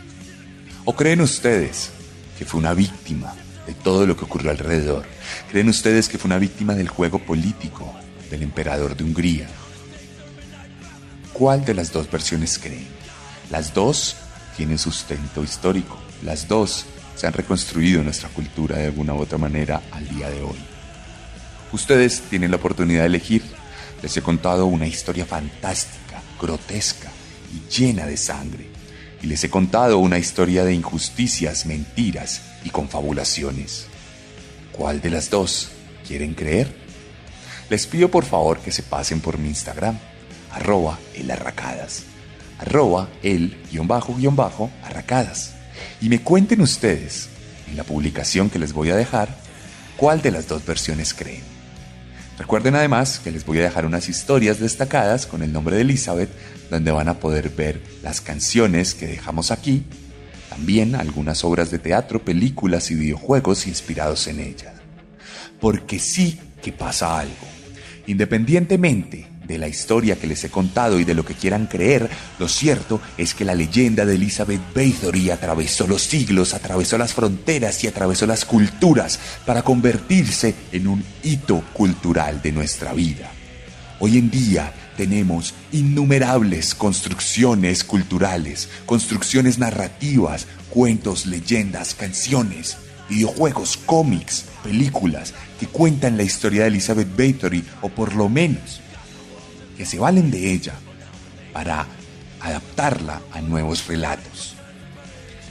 ¿O 0.88 0.96
creen 0.96 1.22
ustedes 1.22 1.90
que 2.38 2.46
fue 2.46 2.60
una 2.60 2.76
víctima 2.76 3.34
de 3.66 3.74
todo 3.74 4.06
lo 4.06 4.16
que 4.16 4.26
ocurrió 4.26 4.52
alrededor? 4.52 5.04
¿Creen 5.50 5.68
ustedes 5.68 6.08
que 6.08 6.20
fue 6.20 6.28
una 6.28 6.38
víctima 6.38 6.76
del 6.76 6.90
juego 6.90 7.18
político 7.18 7.92
del 8.30 8.44
emperador 8.44 8.96
de 8.96 9.04
Hungría? 9.04 9.48
¿Cuál 11.34 11.66
de 11.66 11.74
las 11.74 11.92
dos 11.92 12.10
versiones 12.12 12.60
creen? 12.60 12.88
Las 13.50 13.74
dos 13.74 14.16
tienen 14.56 14.78
sustento 14.78 15.44
histórico. 15.44 15.98
Las 16.22 16.48
dos 16.48 16.86
se 17.16 17.26
han 17.26 17.34
reconstruido 17.34 18.00
en 18.00 18.06
nuestra 18.06 18.30
cultura 18.30 18.78
de 18.78 18.86
alguna 18.86 19.16
u 19.16 19.22
otra 19.22 19.40
manera 19.40 19.82
al 19.92 20.08
día 20.08 20.30
de 20.30 20.44
hoy. 20.44 20.60
Ustedes 21.72 22.22
tienen 22.30 22.52
la 22.52 22.58
oportunidad 22.58 23.02
de 23.02 23.08
elegir. 23.08 23.42
Les 24.04 24.16
he 24.16 24.22
contado 24.22 24.68
una 24.68 24.86
historia 24.86 25.26
fantástica, 25.26 26.22
grotesca 26.40 27.10
y 27.52 27.74
llena 27.74 28.06
de 28.06 28.18
sangre. 28.18 28.75
Y 29.22 29.28
les 29.28 29.44
he 29.44 29.50
contado 29.50 29.98
una 29.98 30.20
historia 30.20 30.64
de 30.66 30.74
injusticias, 30.74 31.66
mentiras 31.66 32.42
y 32.64 32.70
confabulaciones. 32.70 33.88
¿Cuál 34.72 35.02
de 35.02 35.10
las 35.10 35.30
dos 35.30 35.70
quieren 36.08 36.34
creer? 36.34 36.76
Les 37.70 37.88
pido 37.88 38.12
por 38.12 38.26
favor 38.26 38.60
que 38.60 38.72
se 38.72 38.84
pasen 38.84 39.22
por 39.22 39.38
mi 39.38 39.48
Instagram, 39.48 39.98
arroba 40.52 41.00
elarracadas, 41.16 42.04
arroba 42.60 43.10
el 43.24 43.58
guion 43.72 43.88
bajo 43.88 44.16
guion 44.16 44.36
bajo 44.36 44.70
arracadas. 44.84 45.56
Y 46.02 46.10
me 46.10 46.22
cuenten 46.22 46.62
ustedes, 46.62 47.30
en 47.68 47.78
la 47.78 47.84
publicación 47.84 48.50
que 48.50 48.60
les 48.60 48.74
voy 48.74 48.92
a 48.92 48.96
dejar, 48.96 49.36
cuál 49.98 50.22
de 50.22 50.32
las 50.32 50.48
dos 50.48 50.66
versiones 50.66 51.14
creen. 51.14 51.55
Recuerden 52.38 52.76
además 52.76 53.20
que 53.24 53.32
les 53.32 53.46
voy 53.46 53.60
a 53.60 53.64
dejar 53.64 53.86
unas 53.86 54.10
historias 54.10 54.60
destacadas 54.60 55.26
con 55.26 55.42
el 55.42 55.54
nombre 55.54 55.78
de 55.78 55.84
Elizabeth, 55.84 56.30
donde 56.70 56.92
van 56.92 57.08
a 57.08 57.20
poder 57.20 57.50
ver 57.50 57.82
las 58.04 58.20
canciones 58.20 58.94
que 58.94 59.08
dejamos 59.08 59.52
aquí, 59.52 59.86
también 60.50 60.96
algunas 60.96 61.44
obras 61.46 61.72
de 61.72 61.80
teatro, 61.80 62.24
películas 62.24 62.92
y 62.92 62.96
videojuegos 62.96 63.68
inspirados 63.68 64.28
en 64.28 64.42
ella. 64.42 64.74
Porque 65.62 65.98
sí 65.98 66.40
que 66.62 66.74
pasa 66.74 67.20
algo. 67.20 67.48
Independientemente 68.08 69.28
de 69.48 69.58
la 69.58 69.68
historia 69.68 70.18
que 70.18 70.28
les 70.28 70.44
he 70.44 70.50
contado 70.50 71.00
y 71.00 71.04
de 71.04 71.14
lo 71.14 71.24
que 71.26 71.34
quieran 71.34 71.68
creer, 71.68 72.10
lo 72.40 72.48
cierto 72.48 73.02
es 73.18 73.34
que 73.34 73.46
la 73.46 73.56
leyenda 73.56 74.06
de 74.06 74.16
Elizabeth 74.16 74.62
Bathory 74.74 75.30
atravesó 75.30 75.88
los 75.88 76.02
siglos, 76.02 76.54
atravesó 76.54 76.98
las 76.98 77.14
fronteras 77.14 77.84
y 77.84 77.88
atravesó 77.88 78.26
las 78.26 78.46
culturas 78.46 79.20
para 79.46 79.62
convertirse 79.62 80.56
en 80.72 80.88
un 80.88 81.04
hito 81.24 81.64
cultural 81.74 82.42
de 82.42 82.52
nuestra 82.52 82.94
vida. 82.94 83.32
Hoy 84.00 84.18
en 84.18 84.30
día 84.30 84.74
tenemos 84.98 85.54
innumerables 85.72 86.76
construcciones 86.76 87.84
culturales, 87.84 88.70
construcciones 88.86 89.58
narrativas, 89.58 90.48
cuentos, 90.70 91.26
leyendas, 91.26 91.94
canciones, 91.94 92.78
videojuegos, 93.10 93.78
cómics, 93.86 94.46
películas 94.64 95.34
que 95.60 95.68
cuentan 95.68 96.18
la 96.18 96.24
historia 96.24 96.64
de 96.64 96.70
Elizabeth 96.70 97.16
Bathory 97.16 97.64
o 97.82 97.90
por 97.90 98.16
lo 98.16 98.30
menos 98.30 98.82
que 99.78 99.86
se 99.86 100.00
valen 100.00 100.32
de 100.32 100.52
ella 100.52 100.74
para 101.54 101.86
adaptarla 102.42 103.22
a 103.32 103.42
nuevos 103.42 103.88
relatos. 103.88 104.56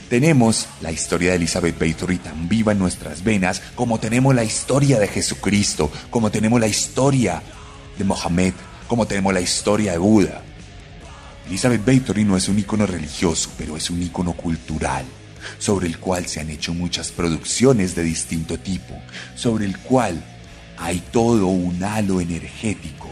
Tenemos 0.09 0.67
la 0.81 0.91
historia 0.91 1.31
de 1.31 1.37
Elizabeth 1.37 1.79
Bathory 1.79 2.17
tan 2.17 2.47
viva 2.47 2.71
en 2.71 2.79
nuestras 2.79 3.23
venas 3.23 3.61
como 3.73 3.99
tenemos 3.99 4.35
la 4.35 4.43
historia 4.43 4.99
de 4.99 5.07
Jesucristo, 5.07 5.91
como 6.11 6.29
tenemos 6.29 6.59
la 6.59 6.67
historia 6.67 7.41
de 7.97 8.03
Mohammed, 8.03 8.53
como 8.87 9.07
tenemos 9.07 9.33
la 9.33 9.41
historia 9.41 9.93
de 9.93 9.97
Buda. 9.97 10.43
Elizabeth 11.47 11.85
Bathory 11.85 12.23
no 12.23 12.37
es 12.37 12.47
un 12.47 12.59
icono 12.59 12.85
religioso, 12.85 13.49
pero 13.57 13.77
es 13.77 13.89
un 13.89 14.01
icono 14.01 14.33
cultural, 14.33 15.05
sobre 15.57 15.87
el 15.87 15.99
cual 15.99 16.27
se 16.27 16.39
han 16.39 16.49
hecho 16.49 16.73
muchas 16.73 17.11
producciones 17.11 17.95
de 17.95 18.03
distinto 18.03 18.59
tipo, 18.59 18.95
sobre 19.35 19.65
el 19.65 19.77
cual 19.79 20.23
hay 20.77 20.99
todo 21.11 21.47
un 21.47 21.83
halo 21.83 22.21
energético 22.21 23.04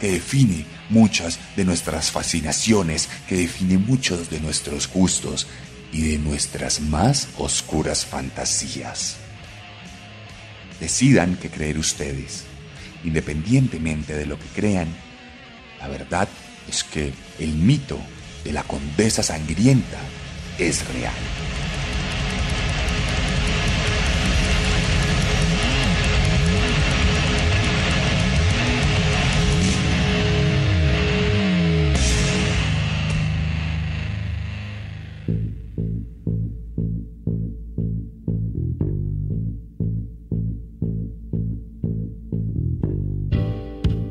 que 0.00 0.12
define 0.12 0.66
muchas 0.88 1.38
de 1.56 1.64
nuestras 1.64 2.10
fascinaciones, 2.10 3.08
que 3.28 3.36
define 3.36 3.78
muchos 3.78 4.30
de 4.30 4.40
nuestros 4.40 4.88
gustos 4.88 5.46
y 5.92 6.02
de 6.02 6.18
nuestras 6.18 6.80
más 6.80 7.28
oscuras 7.38 8.04
fantasías. 8.04 9.16
Decidan 10.80 11.36
qué 11.36 11.50
creer 11.50 11.78
ustedes. 11.78 12.44
Independientemente 13.04 14.14
de 14.14 14.26
lo 14.26 14.38
que 14.38 14.46
crean, 14.54 14.88
la 15.78 15.88
verdad 15.88 16.28
es 16.68 16.84
que 16.84 17.12
el 17.38 17.54
mito 17.54 17.98
de 18.44 18.52
la 18.52 18.62
condesa 18.62 19.22
sangrienta 19.22 19.98
es 20.58 20.86
real. 20.88 21.45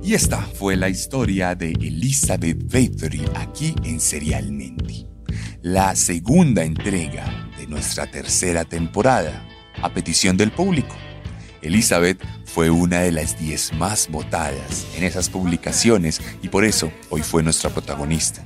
Y 0.06 0.14
esta 0.14 0.40
fue 0.40 0.76
la 0.76 0.88
historia 0.88 1.56
de 1.56 1.72
Elizabeth 1.72 2.72
Bathory 2.72 3.26
aquí 3.34 3.74
en 3.84 4.00
Serialmente, 4.00 5.08
la 5.64 5.96
segunda 5.96 6.64
entrega 6.64 7.50
de 7.58 7.66
nuestra 7.66 8.06
tercera 8.06 8.66
temporada, 8.66 9.44
a 9.82 9.92
petición 9.92 10.38
del 10.38 10.52
público. 10.52 10.96
Elizabeth 11.64 12.24
fue 12.46 12.70
una 12.70 13.00
de 13.00 13.14
las 13.14 13.40
10 13.40 13.74
más 13.74 14.08
votadas 14.08 14.86
en 14.96 15.06
esas 15.06 15.28
publicaciones 15.28 16.22
y 16.44 16.50
por 16.50 16.66
eso 16.66 16.92
hoy 17.10 17.24
fue 17.24 17.42
nuestra 17.42 17.72
protagonista. 17.72 18.44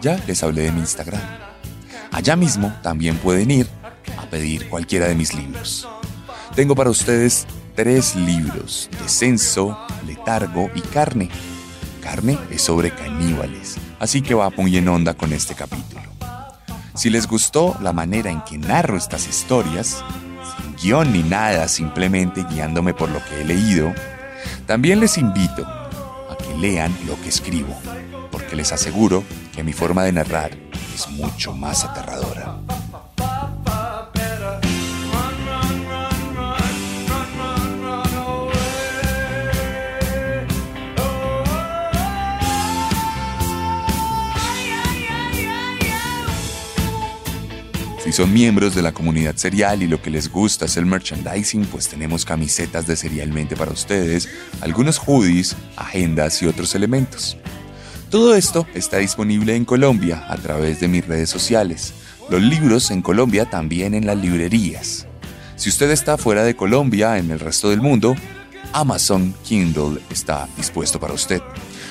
Ya 0.00 0.18
les 0.26 0.42
hablé 0.42 0.62
de 0.62 0.72
mi 0.72 0.80
Instagram. 0.80 1.20
Allá 2.10 2.36
mismo 2.36 2.74
también 2.82 3.18
pueden 3.18 3.50
ir 3.50 3.68
a 4.16 4.24
pedir 4.30 4.70
cualquiera 4.70 5.08
de 5.08 5.14
mis 5.14 5.34
libros. 5.34 5.86
Tengo 6.54 6.74
para 6.74 6.88
ustedes 6.88 7.46
tres 7.74 8.14
libros, 8.14 8.88
Descenso, 9.02 9.76
Letargo 10.06 10.70
y 10.74 10.80
Carne. 10.80 11.28
Carne 12.00 12.38
es 12.50 12.62
sobre 12.62 12.90
caníbales, 12.90 13.76
así 13.98 14.22
que 14.22 14.34
va 14.34 14.50
muy 14.50 14.76
en 14.76 14.88
onda 14.88 15.14
con 15.14 15.32
este 15.32 15.54
capítulo. 15.54 16.02
Si 16.94 17.10
les 17.10 17.26
gustó 17.26 17.76
la 17.80 17.92
manera 17.92 18.30
en 18.30 18.42
que 18.42 18.58
narro 18.58 18.96
estas 18.96 19.26
historias, 19.26 20.04
sin 20.56 20.76
guion 20.76 21.12
ni 21.12 21.22
nada, 21.22 21.66
simplemente 21.66 22.44
guiándome 22.48 22.94
por 22.94 23.08
lo 23.08 23.24
que 23.24 23.40
he 23.40 23.44
leído, 23.44 23.92
también 24.66 25.00
les 25.00 25.18
invito 25.18 25.66
a 25.66 26.36
que 26.38 26.54
lean 26.56 26.96
lo 27.06 27.20
que 27.20 27.30
escribo, 27.30 27.74
porque 28.30 28.54
les 28.54 28.72
aseguro 28.72 29.24
que 29.52 29.64
mi 29.64 29.72
forma 29.72 30.04
de 30.04 30.12
narrar 30.12 30.52
es 30.94 31.08
mucho 31.08 31.52
más 31.52 31.84
aterradora. 31.84 32.53
Son 48.14 48.32
miembros 48.32 48.76
de 48.76 48.82
la 48.82 48.92
comunidad 48.92 49.34
serial 49.34 49.82
y 49.82 49.88
lo 49.88 50.00
que 50.00 50.08
les 50.08 50.30
gusta 50.30 50.66
es 50.66 50.76
el 50.76 50.86
merchandising, 50.86 51.64
pues 51.64 51.88
tenemos 51.88 52.24
camisetas 52.24 52.86
de 52.86 52.94
serialmente 52.94 53.56
para 53.56 53.72
ustedes, 53.72 54.28
algunos 54.60 55.00
hoodies, 55.00 55.56
agendas 55.74 56.40
y 56.40 56.46
otros 56.46 56.76
elementos. 56.76 57.36
Todo 58.10 58.36
esto 58.36 58.68
está 58.72 58.98
disponible 58.98 59.56
en 59.56 59.64
Colombia 59.64 60.26
a 60.28 60.36
través 60.36 60.78
de 60.78 60.86
mis 60.86 61.04
redes 61.04 61.28
sociales. 61.28 61.92
Los 62.30 62.40
libros 62.40 62.92
en 62.92 63.02
Colombia 63.02 63.50
también 63.50 63.94
en 63.94 64.06
las 64.06 64.16
librerías. 64.16 65.08
Si 65.56 65.68
usted 65.68 65.90
está 65.90 66.16
fuera 66.16 66.44
de 66.44 66.54
Colombia, 66.54 67.18
en 67.18 67.32
el 67.32 67.40
resto 67.40 67.70
del 67.70 67.80
mundo, 67.80 68.14
Amazon 68.72 69.34
Kindle 69.42 70.00
está 70.08 70.48
dispuesto 70.56 71.00
para 71.00 71.14
usted. 71.14 71.42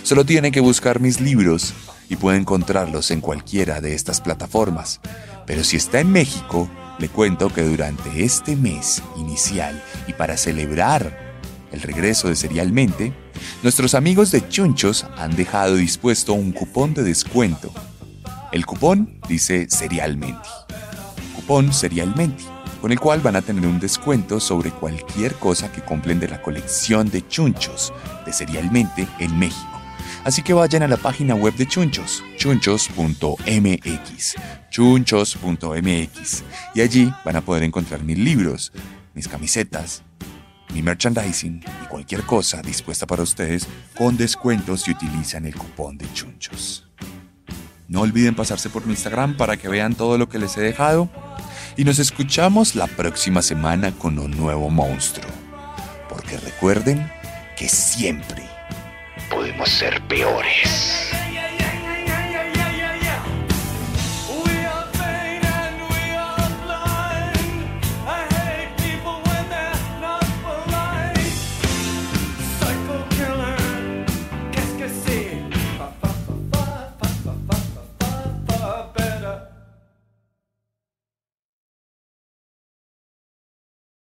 Solo 0.04 0.24
tiene 0.26 0.54
que 0.54 0.62
buscar 0.62 1.02
mis 1.02 1.20
libros 1.20 1.74
y 2.08 2.16
puede 2.16 2.38
encontrarlos 2.38 3.12
en 3.12 3.20
cualquiera 3.20 3.82
de 3.82 3.94
estas 3.94 4.22
plataformas. 4.22 5.02
Pero 5.46 5.64
si 5.64 5.78
está 5.78 6.00
en 6.00 6.12
México, 6.12 6.70
le 7.00 7.10
cuento 7.10 7.50
que 7.50 7.64
durante 7.64 8.24
este 8.24 8.56
mes 8.56 9.02
inicial 9.18 9.82
y 10.08 10.14
para 10.14 10.38
celebrar 10.38 11.34
el 11.72 11.82
regreso 11.82 12.30
de 12.30 12.36
Serialmente, 12.36 13.14
nuestros 13.64 13.96
amigos 13.96 14.32
de 14.32 14.48
Chunchos 14.48 15.06
han 15.18 15.36
dejado 15.36 15.76
dispuesto 15.76 16.34
un 16.34 16.52
cupón 16.52 16.94
de 16.94 17.04
descuento. 17.04 17.74
El 18.52 18.66
cupón 18.66 19.20
dice 19.28 19.68
Serialmente. 19.70 20.48
Cupón 21.36 21.74
Serialmente, 21.74 22.44
con 22.80 22.92
el 22.92 23.00
cual 23.00 23.22
van 23.22 23.36
a 23.36 23.42
tener 23.42 23.66
un 23.66 23.80
descuento 23.80 24.40
sobre 24.40 24.70
cualquier 24.70 25.34
cosa 25.36 25.72
que 25.72 25.82
compren 25.82 26.20
de 26.20 26.28
la 26.28 26.42
colección 26.42 27.10
de 27.10 27.28
Chunchos 27.28 27.92
de 28.26 28.32
Serialmente 28.32 29.08
en 29.20 29.38
México. 29.40 29.73
Así 30.24 30.42
que 30.42 30.54
vayan 30.54 30.84
a 30.84 30.88
la 30.88 30.98
página 30.98 31.36
web 31.36 31.56
de 31.56 31.68
Chunchos, 31.68 32.24
chunchos.mx, 32.38 34.36
chunchos.mx, 34.70 36.44
y 36.76 36.82
allí 36.82 37.14
van 37.26 37.36
a 37.36 37.42
poder 37.42 37.64
encontrar 37.64 38.04
mis 38.04 38.18
libros, 38.18 38.72
mis 39.14 39.28
camisetas, 39.28 40.04
mi 40.74 40.82
merchandising 40.82 41.64
y 41.84 41.88
cualquier 41.88 42.24
cosa 42.24 42.62
dispuesta 42.62 43.06
para 43.06 43.24
ustedes 43.24 43.68
con 43.96 44.18
descuentos 44.18 44.82
si 44.82 44.92
utilizan 44.92 45.46
el 45.46 45.56
cupón 45.56 45.98
de 45.98 46.12
Chunchos. 46.14 46.88
No 47.88 48.02
olviden 48.02 48.36
pasarse 48.36 48.70
por 48.70 48.86
mi 48.86 48.94
Instagram 48.94 49.38
para 49.38 49.58
que 49.58 49.68
vean 49.68 49.94
todo 49.94 50.18
lo 50.18 50.28
que 50.28 50.40
les 50.40 50.58
he 50.58 50.62
dejado 50.62 51.10
y 51.78 51.84
nos 51.84 52.00
escuchamos 52.00 52.76
la 52.76 52.88
próxima 52.88 53.42
semana 53.42 53.92
con 53.92 54.18
un 54.20 54.32
nuevo 54.32 54.70
monstruo. 54.70 55.30
Porque 56.10 56.38
recuerden 56.38 57.12
que 57.58 57.68
siempre 57.68 58.43
Podemos 59.34 59.68
ser 59.68 60.00
peores. 60.04 61.23